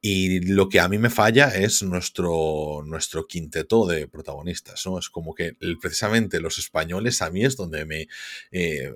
[0.00, 4.98] Y lo que a mí me falla es nuestro, nuestro quinteto de protagonistas, ¿no?
[4.98, 8.06] Es como que precisamente los españoles a mí es donde me,
[8.52, 8.94] eh,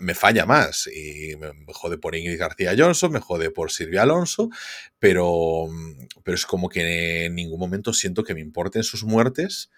[0.00, 0.86] me falla más.
[0.88, 4.50] Y me jode por Ingrid García Johnson, me jode por Silvia Alonso,
[4.98, 5.66] pero,
[6.24, 9.70] pero es como que en ningún momento siento que me importen sus muertes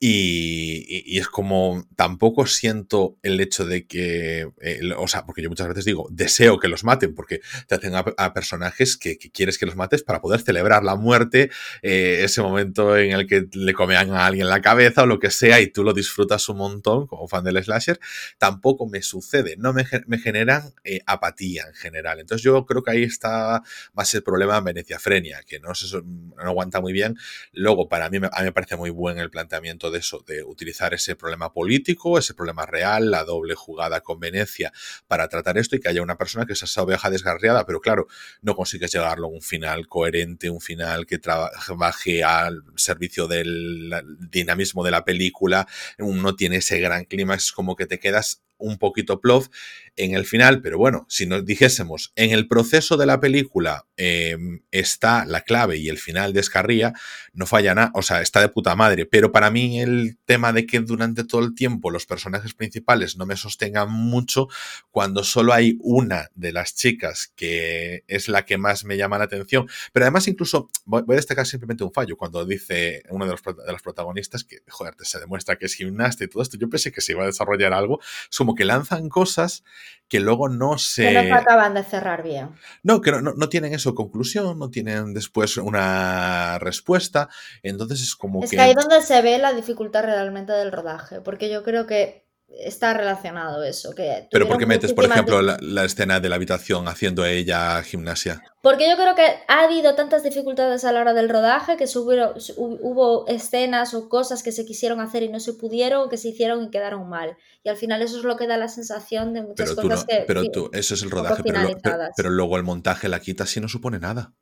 [0.00, 4.48] y, es como tampoco siento el hecho de que,
[4.96, 8.32] o sea, porque yo muchas veces digo, deseo que los maten, porque te hacen a,
[8.32, 11.50] personajes que, quieres que los mates para poder celebrar la muerte,
[11.82, 15.30] eh, ese momento en el que le comean a alguien la cabeza o lo que
[15.30, 17.98] sea y tú lo disfrutas un montón como fan del slasher,
[18.38, 22.20] tampoco me sucede, no me, me generan eh, apatía en general.
[22.20, 23.62] Entonces yo creo que ahí está
[23.94, 27.16] más el problema en Veneciafrenia, que no, se, no aguanta muy bien.
[27.52, 30.94] Luego, para mí, a mí me parece muy buen el planteamiento de eso, de utilizar
[30.94, 34.72] ese problema político, ese problema real, la doble jugada con Venecia
[35.06, 38.06] para tratar esto y que haya una persona que es esa oveja desgarriada, pero claro,
[38.42, 43.92] no consigues llegarlo a un final coherente, un final que trabaje al servicio del
[44.30, 45.66] dinamismo de la película,
[45.98, 49.48] no tiene ese gran clímax, como que te quedas un poquito plof
[49.96, 54.60] en el final, pero bueno, si nos dijésemos, en el proceso de la película em,
[54.70, 56.92] está la clave y el final descarría,
[57.32, 60.66] no falla nada, o sea, está de puta madre, pero para mí el tema de
[60.66, 64.48] que durante todo el tiempo los personajes principales no me sostengan mucho,
[64.90, 69.24] cuando solo hay una de las chicas que es la que más me llama la
[69.24, 73.82] atención, pero además incluso voy, a destacar simplemente un fallo, cuando dice uno de los,
[73.82, 77.12] protagonistas que, joder, se demuestra que es gimnasta y todo esto, yo pensé que se
[77.12, 78.00] iba a desarrollar algo,
[78.48, 79.62] como que lanzan cosas
[80.08, 81.02] que luego no se...
[81.02, 82.48] Que no acaban de cerrar bien.
[82.82, 87.28] No, que no, tienen eso conclusión, no tienen después una respuesta,
[87.62, 88.46] entonces es como que...
[88.46, 92.26] Es que ahí donde se ve la dificultad realmente del rodaje, porque yo creo que
[92.48, 93.94] está relacionado eso.
[93.94, 98.42] Que Pero ¿por qué metes, por ejemplo, la, escena de la habitación haciendo ella gimnasia?
[98.62, 102.34] Porque yo creo que ha habido tantas dificultades a la hora del rodaje que hubo,
[102.56, 106.64] hubo escenas o cosas que se quisieron hacer y no se pudieron, que se hicieron
[106.64, 107.36] y quedaron mal.
[107.62, 110.24] Y al final eso es lo que da la sensación de muchas cosas que...
[110.26, 111.68] Pero tú, eso es el rodaje, pero,
[112.16, 114.34] pero, luego el montaje la quita si no supone nada.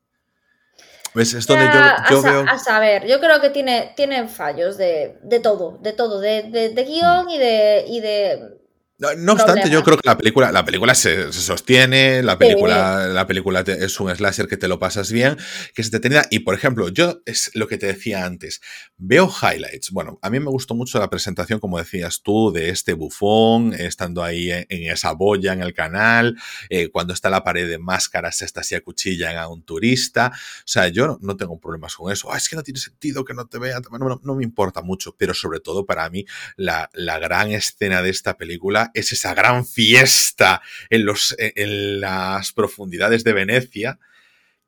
[1.16, 1.70] Es donde
[2.10, 2.44] yo, veo...
[2.46, 7.30] a, saber, yo creo que tiene, tiene fallos de, todo, de todo, de, de, guion
[7.30, 8.58] y de, y de
[8.99, 13.61] no, obstante, yo creo que la película, la película se, sostiene, la película, la película
[13.61, 15.36] es un slasher que te lo pasas bien,
[15.74, 16.26] que es detenida.
[16.30, 18.62] Y por ejemplo, yo es lo que te decía antes,
[18.97, 19.90] veo highlights.
[19.90, 24.22] Bueno, a mí me gustó mucho la presentación, como decías tú, de este bufón, estando
[24.22, 26.36] ahí en, esa boya en el canal,
[26.70, 30.32] eh, cuando está la pared de máscaras, esta así cuchilla a un turista.
[30.34, 32.34] O sea, yo no, tengo problemas con eso.
[32.34, 33.82] es que no tiene sentido que no te vean.
[33.90, 36.24] No, no, me importa mucho, pero sobre todo para mí,
[36.57, 42.53] la, la gran escena de esta película es esa gran fiesta en, los, en las
[42.53, 43.99] profundidades de Venecia.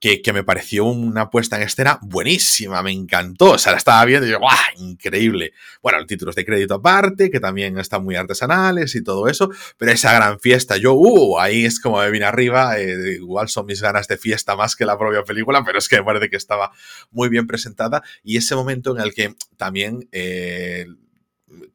[0.01, 3.53] Que, me pareció una puesta en escena buenísima, me encantó.
[3.53, 4.55] O sea, la estaba viendo y yo, ¡guau!
[4.77, 5.53] Increíble.
[5.83, 10.13] Bueno, títulos de crédito aparte, que también están muy artesanales y todo eso, pero esa
[10.13, 11.41] gran fiesta, yo, ¡uh!
[11.41, 12.79] Ahí es como me vine arriba.
[12.79, 15.97] Eh, igual son mis ganas de fiesta más que la propia película, pero es que
[15.97, 16.71] me parece que estaba
[17.11, 18.05] muy bien presentada.
[18.23, 20.09] Y ese momento en el que también.
[20.13, 20.87] Eh,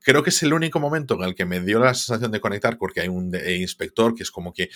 [0.02, 2.78] creo que es el único momento en el que me dio la sensación de conectar,
[2.78, 4.70] porque hay un eh, inspector que es como que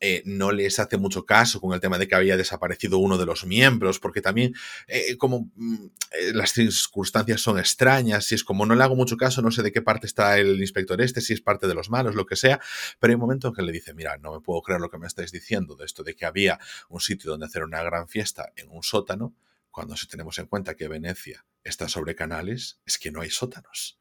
[0.00, 3.26] eh, no les hace mucho caso con el tema de que había desaparecido uno de
[3.26, 4.54] los miembros, porque también
[4.86, 5.86] eh, como mm,
[6.34, 9.72] las circunstancias son extrañas, y es como no le hago mucho caso, no sé de
[9.72, 12.60] qué parte está el inspector este, si es parte de los malos, lo que sea,
[12.98, 14.98] pero hay un momento en que le dice, mira, no me puedo creer lo que
[14.98, 16.58] me estáis diciendo de esto de que había
[16.88, 19.34] un sitio donde hacer una gran fiesta en un sótano,
[19.70, 23.98] cuando si tenemos en cuenta que Venecia está sobre canales, es que no hay sótanos.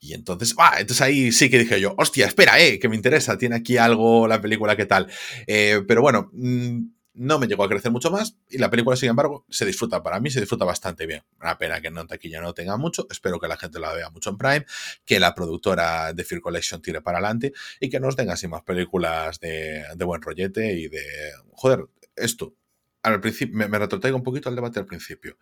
[0.00, 3.36] Y entonces, ah, entonces ahí sí que dije yo, hostia, espera, eh, que me interesa,
[3.36, 5.08] tiene aquí algo la película, ¿qué tal?
[5.46, 6.78] Eh, pero bueno, mm,
[7.18, 10.02] no me llegó a crecer mucho más y la película, sin embargo, se disfruta.
[10.02, 11.24] Para mí se disfruta bastante bien.
[11.40, 13.08] Una pena que no taquilla no tenga mucho.
[13.10, 14.66] Espero que la gente la vea mucho en Prime,
[15.04, 18.62] que la productora de Fear Collection tire para adelante y que nos den así más
[18.62, 21.02] películas de, buen rollete y de...
[21.50, 22.54] Joder, esto.
[23.02, 23.78] Al principio, me, me
[24.12, 25.38] un poquito al debate al principio.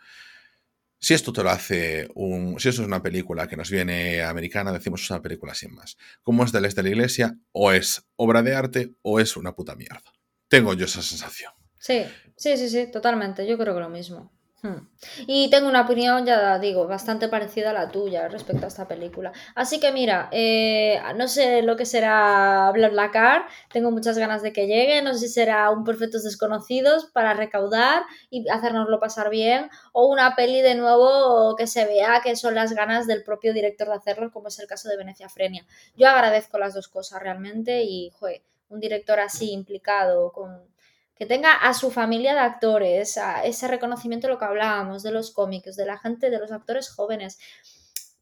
[1.07, 2.59] Si esto te lo hace un.
[2.59, 5.97] Si eso es una película que nos viene americana, decimos es una película sin más.
[6.20, 9.55] Como es del este de la iglesia, o es obra de arte o es una
[9.55, 10.03] puta mierda.
[10.49, 11.53] Tengo yo esa sensación.
[11.78, 12.03] Sí,
[12.37, 13.47] sí, sí, sí, totalmente.
[13.47, 14.36] Yo creo que lo mismo.
[14.67, 14.89] Hmm.
[15.27, 19.33] Y tengo una opinión, ya digo, bastante parecida a la tuya respecto a esta película.
[19.55, 24.67] Así que mira, eh, no sé lo que será BlaBlaCar, tengo muchas ganas de que
[24.67, 30.07] llegue, no sé si será un Perfectos Desconocidos para recaudar y hacernoslo pasar bien, o
[30.07, 33.95] una peli de nuevo que se vea que son las ganas del propio director de
[33.95, 35.65] hacerlo, como es el caso de Venecia Frenia.
[35.97, 40.76] Yo agradezco las dos cosas realmente y, joder, un director así implicado con
[41.17, 45.13] que tenga a su familia de actores, a ese reconocimiento de lo que hablábamos, de
[45.13, 47.39] los cómics, de la gente, de los actores jóvenes,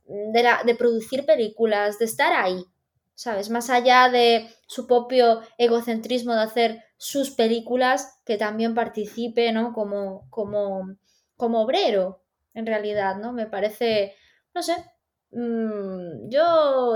[0.07, 2.65] de, producir películas, de estar ahí,
[3.15, 3.51] ¿sabes?
[3.51, 9.73] Más allá de su propio egocentrismo de hacer sus películas, que también participe, ¿no?
[9.73, 10.95] Como, como,
[11.37, 12.23] como obrero,
[12.53, 13.33] en realidad, ¿no?
[13.33, 14.15] Me parece,
[14.55, 14.75] no sé,
[15.33, 16.95] mm, yo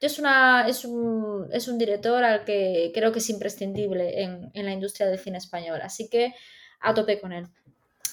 [0.00, 4.72] es, una, es, un, es un director al que creo que es imprescindible en, la
[4.72, 6.34] industria del cine español, así que
[6.80, 7.46] a tope con él.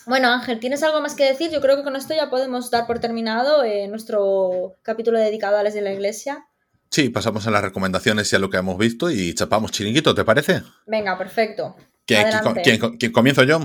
[0.05, 1.49] Bueno, Ángel, ¿tienes algo más que decir?
[1.49, 5.63] Yo creo que con esto ya podemos dar por terminado eh, nuestro capítulo dedicado a
[5.63, 6.45] las de la iglesia.
[6.89, 10.25] Sí, pasamos a las recomendaciones y a lo que hemos visto y chapamos chiringuito, ¿te
[10.25, 10.61] parece?
[10.85, 11.75] Venga, perfecto.
[12.05, 12.27] ¿Quién,
[12.99, 13.61] quién comienzo yo?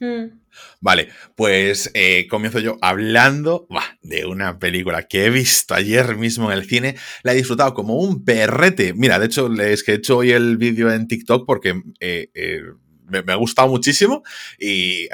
[0.00, 0.40] Hmm.
[0.80, 3.66] Vale, pues eh, comienzo yo hablando
[4.02, 6.96] de una película que he visto ayer mismo en el cine.
[7.22, 8.94] La he disfrutado como un perrete.
[8.94, 12.62] Mira, de hecho, es que he hecho hoy el vídeo en TikTok porque eh, eh,
[13.08, 14.22] me, ha gustado muchísimo
[14.58, 15.08] y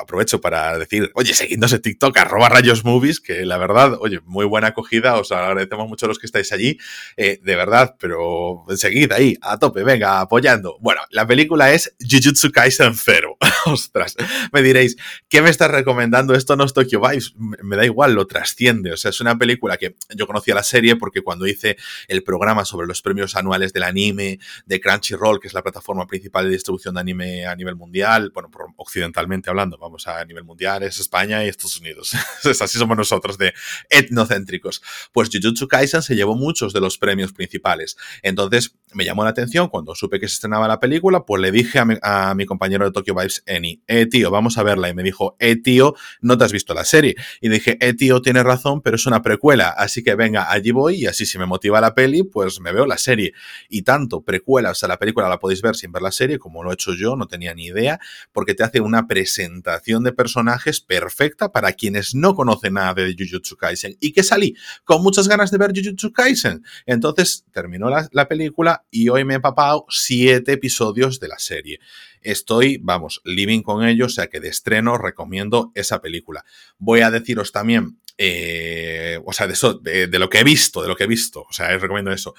[0.00, 4.44] aprovecho para decir, oye, seguidnos en TikTok, arroba rayos movies, que la verdad, oye, muy
[4.44, 6.78] buena acogida, os agradecemos mucho a los que estáis allí,
[7.16, 10.76] eh, de verdad, pero seguid ahí, a tope, venga, apoyando.
[10.80, 13.36] Bueno, la película es Jujutsu Kaisen Zero.
[13.66, 14.16] Ostras,
[14.52, 14.96] me diréis,
[15.28, 16.34] ¿qué me estás recomendando?
[16.34, 19.76] Esto no es Tokyo Vibes, me da igual, lo trasciende, o sea, es una película
[19.76, 21.76] que yo conocía la serie porque cuando hice
[22.08, 26.44] el programa sobre los premios anuales del anime de Crunchyroll, que es la plataforma principal
[26.46, 31.00] de distribución de anime a nivel mundial, bueno, occidentalmente hablando, vamos a nivel mundial, es
[31.00, 32.12] España y Estados Unidos.
[32.60, 33.54] así somos nosotros de
[33.88, 34.82] etnocéntricos.
[35.12, 37.96] Pues Jujutsu Kaisen se llevó muchos de los premios principales.
[38.22, 41.78] Entonces me llamó la atención cuando supe que se estrenaba la película, pues le dije
[41.78, 44.88] a mi, compañero de Tokyo Vibes, Eni, eh tío, vamos a verla.
[44.88, 47.16] Y me dijo, eh tío, no te has visto la serie.
[47.40, 50.96] Y dije, eh tío, tienes razón, pero es una precuela, así que venga, allí voy
[50.96, 53.32] y así si me motiva la peli, pues me veo la serie.
[53.68, 56.62] Y tanto precuela, o sea, la película la podéis ver sin ver la serie, como
[56.62, 57.98] lo he hecho yo no tenía ni idea,
[58.32, 63.56] porque te hace una presentación de personajes perfecta para quienes no conocen nada de Jujutsu
[63.56, 63.96] Kaisen.
[64.00, 64.54] Y que salí
[64.84, 66.62] con muchas ganas de ver Jujutsu Kaisen.
[66.86, 71.80] Entonces terminó la, la película y hoy me he papado siete episodios de la serie
[72.22, 76.44] estoy, vamos, living con ellos, o sea que de estreno recomiendo esa película.
[76.78, 80.88] Voy a deciros también, eh, o sea, de, eso, de, lo que he visto, de
[80.88, 82.34] lo que he visto, o sea, recomiendo eso,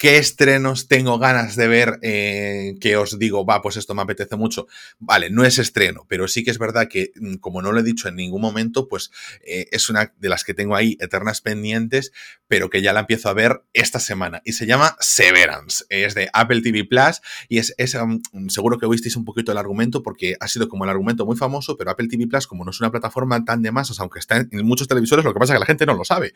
[0.00, 4.34] ¿Qué estrenos tengo ganas de ver eh, que os digo, va, pues esto me apetece
[4.34, 4.66] mucho?
[4.98, 7.82] Vale, no es estreno, pero sí que es verdad que, mm, como no lo he
[7.82, 9.10] dicho en ningún momento, pues
[9.44, 12.12] eh, es una de las que tengo ahí eternas pendientes,
[12.48, 14.40] pero que ya la empiezo a ver esta semana.
[14.46, 15.84] Y se llama Severance.
[15.90, 17.20] Es de Apple TV Plus
[17.50, 17.94] y es, es
[18.48, 21.76] seguro que oísteis un poquito el argumento porque ha sido como el argumento muy famoso,
[21.76, 24.64] pero Apple TV Plus, como no es una plataforma tan de masas, aunque está en
[24.64, 26.32] muchos televisores, lo que pasa es que la gente no lo sabe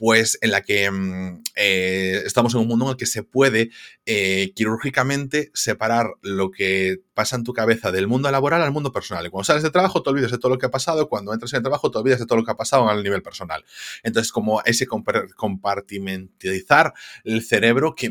[0.00, 3.68] pues en la que mm, eh, estamos en un mundo en el que se puede
[4.06, 9.26] eh, quirúrgicamente separar lo que pasa en tu cabeza del mundo laboral al mundo personal.
[9.26, 11.52] Y cuando sales de trabajo te olvidas de todo lo que ha pasado, cuando entras
[11.52, 13.62] en el trabajo te olvidas de todo lo que ha pasado al nivel personal.
[14.02, 16.94] Entonces, como ese compartimentalizar
[17.24, 18.08] el cerebro que,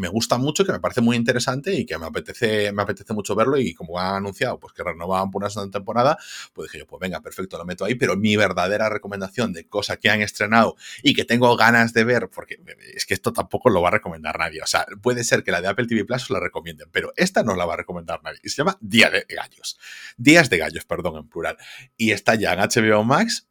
[0.00, 3.36] me gusta mucho, que me parece muy interesante y que me apetece, me apetece mucho
[3.36, 6.18] verlo y como han anunciado, pues que renovaban por una segunda temporada,
[6.52, 9.98] pues dije yo, pues venga, perfecto, lo meto ahí, pero mi verdadera recomendación de cosa
[9.98, 10.74] que han estrenado
[11.04, 12.58] y que tengo ganas de ver, porque
[12.94, 15.60] es que esto tampoco lo va a recomendar nadie, o sea, puede ser que la
[15.60, 18.58] de Apple TV Plus la recomienden, pero esta no la va a recomendar nadie se
[18.58, 19.78] llama Día de Gallos.
[20.16, 21.56] Días de Gallos, perdón, en plural.
[21.96, 23.48] Y está ya en HBO Max.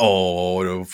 [0.00, 0.84] O.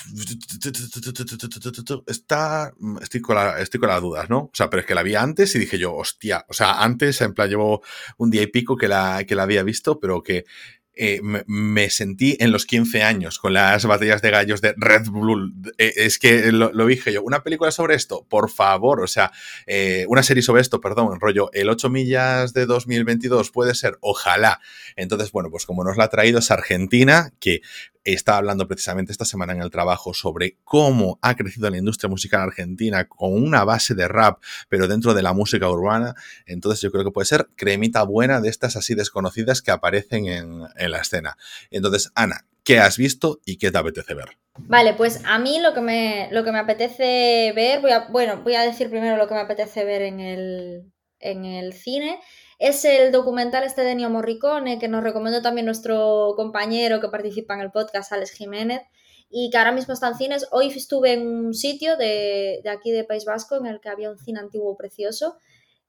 [2.06, 2.72] Está.
[3.02, 4.38] Estoy con, estoy con las dudas, ¿no?
[4.38, 6.46] O sea, pero es que la vi antes y dije yo, hostia.
[6.48, 7.82] O sea, antes, en plan, llevo
[8.16, 10.46] un día y pico que la, que la había visto, pero que
[10.96, 15.52] eh, me, sentí en los 15 años con las batallas de gallos de Red Bull.
[15.78, 19.32] Eh, es que lo, dije yo, una película sobre esto, por favor, o sea,
[19.66, 24.60] eh, una serie sobre esto, perdón, rollo, el 8 millas de 2022 puede ser, ojalá.
[24.96, 27.60] Entonces, bueno, pues como nos la ha traído es Argentina, que
[28.04, 32.42] está hablando precisamente esta semana en el trabajo sobre cómo ha crecido la industria musical
[32.42, 36.14] argentina con una base de rap, pero dentro de la música urbana.
[36.46, 40.60] Entonces yo creo que puede ser cremita buena de estas así desconocidas que aparecen en,
[40.60, 41.36] la escena.
[41.70, 44.36] Entonces, Ana, ¿qué has visto y qué te apetece ver?
[44.58, 48.42] Vale, pues a mí lo que me, lo que me apetece ver, voy a, bueno,
[48.42, 52.20] voy a decir primero lo que me apetece ver en el, en el cine
[52.64, 57.52] es el documental este de Ennio Morricone que nos recomendó también nuestro compañero que participa
[57.52, 58.80] en el podcast, Alex Jiménez,
[59.28, 60.48] y que ahora mismo está en cines.
[60.50, 64.16] Hoy estuve en un sitio de, aquí de País Vasco en el que había un
[64.16, 65.36] cine antiguo precioso.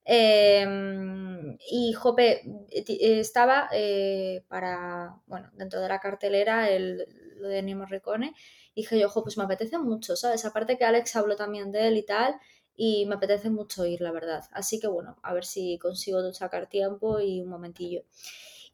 [0.04, 7.08] Em, y Jope estaba eh, para, bueno, dentro de la cartelera el,
[7.38, 8.34] lo de Ennio Morricone.
[8.74, 10.44] Y dije yo, pues me apetece mucho, ¿sabes?
[10.44, 12.36] Aparte que Alex habló también de él y tal
[12.76, 14.44] y me apetece mucho ir, la verdad.
[14.52, 18.04] Así que bueno, a ver si consigo sacar tiempo y un momentillo.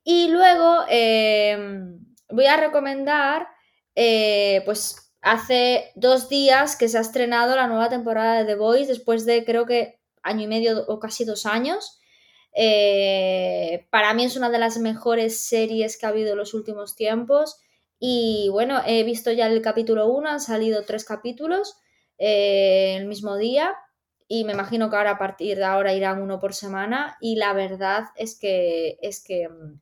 [0.03, 3.47] Y luego em, voy a recomendar,
[3.95, 8.87] eh, pues hace dos días que se ha estrenado la nueva temporada de The Voice,
[8.87, 11.99] después de creo que año y medio o casi dos años.
[12.53, 16.95] Eh, para mí es una de las mejores series que ha habido en los últimos
[16.95, 17.59] tiempos.
[17.99, 21.77] Y bueno, he visto ya el capítulo 1, han salido tres capítulos
[22.17, 23.75] eh, el mismo día
[24.33, 27.51] y me imagino que ahora a partir de ahora irán uno por semana y la
[27.51, 29.81] verdad es que es que mm,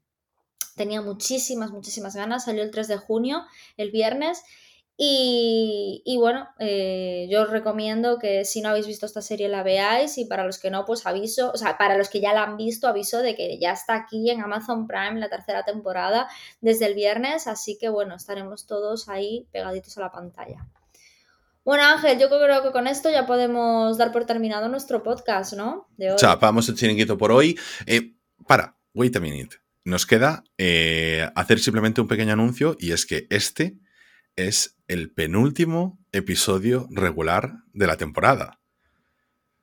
[0.76, 3.43] tenía muchísimas, muchísimas ganas, salió el 3 de junio,
[3.77, 4.41] el viernes,
[5.01, 10.17] y, bueno, eh, yo os recomiendo que si no habéis visto esta serie la veáis
[10.17, 12.57] y para los que no, pues aviso, o sea, para los que ya la han
[12.57, 16.27] visto, aviso de que ya está aquí en Amazon Prime la tercera temporada
[16.59, 20.67] desde el viernes, así que bueno, estaremos todos ahí pegaditos a la pantalla.
[21.65, 25.88] Bueno, Ángel, yo creo que con esto ya podemos dar por terminado nuestro podcast, ¿no?
[25.98, 26.18] De hoy.
[26.18, 27.60] Chapamos el chiringuito por hoy.
[27.86, 28.15] Eh,
[28.48, 29.57] para, wait a minute.
[29.84, 33.77] Nos queda eh, hacer simplemente un pequeño anuncio y es que este
[34.36, 38.59] es el penúltimo episodio regular de la temporada.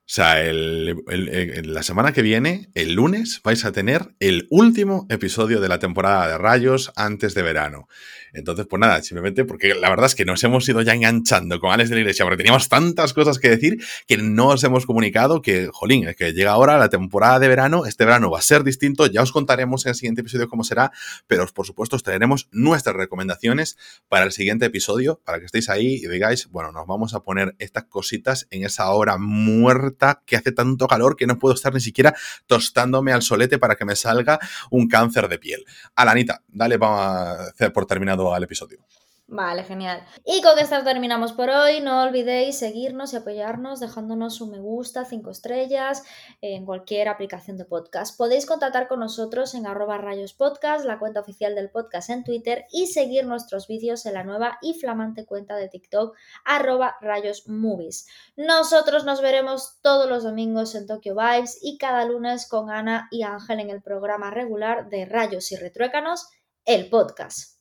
[0.07, 5.69] O sea, la semana que viene, el lunes, vais a tener el último episodio de
[5.69, 7.89] la temporada de Rayos antes de verano.
[8.33, 11.73] Entonces, pues nada, simplemente porque la verdad es que nos hemos ido ya enganchando con
[11.73, 15.43] Alex de la Iglesia, porque teníamos tantas cosas que decir que no os hemos comunicado
[15.43, 18.63] que, jolín, es que llega ahora la temporada de verano, este verano va a ser
[18.63, 20.93] distinto, ya os contaremos en el siguiente episodio cómo será,
[21.27, 23.77] pero por supuesto os traeremos nuestras recomendaciones
[24.07, 27.57] para el siguiente episodio, para que estéis ahí y digáis, bueno, nos vamos a poner
[27.59, 31.81] estas cositas en esa hora muerta que hace tanto calor que no puedo estar ni
[31.81, 32.15] siquiera
[32.47, 34.39] tostándome al solete para que me salga
[34.71, 35.65] un cáncer de piel.
[35.95, 38.85] Alanita, dale, vamos a hacer por terminado al episodio.
[39.29, 40.07] Vale, genial.
[40.25, 41.81] Y con esto terminamos por hoy.
[41.81, 46.05] No olvidéis seguirnos y apoyarnos dejándonos un me gusta, cinco estrellas
[46.41, 48.17] en cualquier aplicación de podcast.
[48.17, 52.67] Podéis contactar con nosotros en arroba rayos podcast, la cuenta oficial del podcast en Twitter
[52.71, 58.07] y seguir nuestros vídeos en la nueva y flamante cuenta de TikTok arroba rayos movies.
[58.37, 63.25] Nosotros nos veremos todos los domingos en Tokyo Vibes y cada lunes con Ana y
[63.25, 66.29] Ángel en el programa regular de Rayos y Retruécanos,
[66.65, 67.56] el podcast.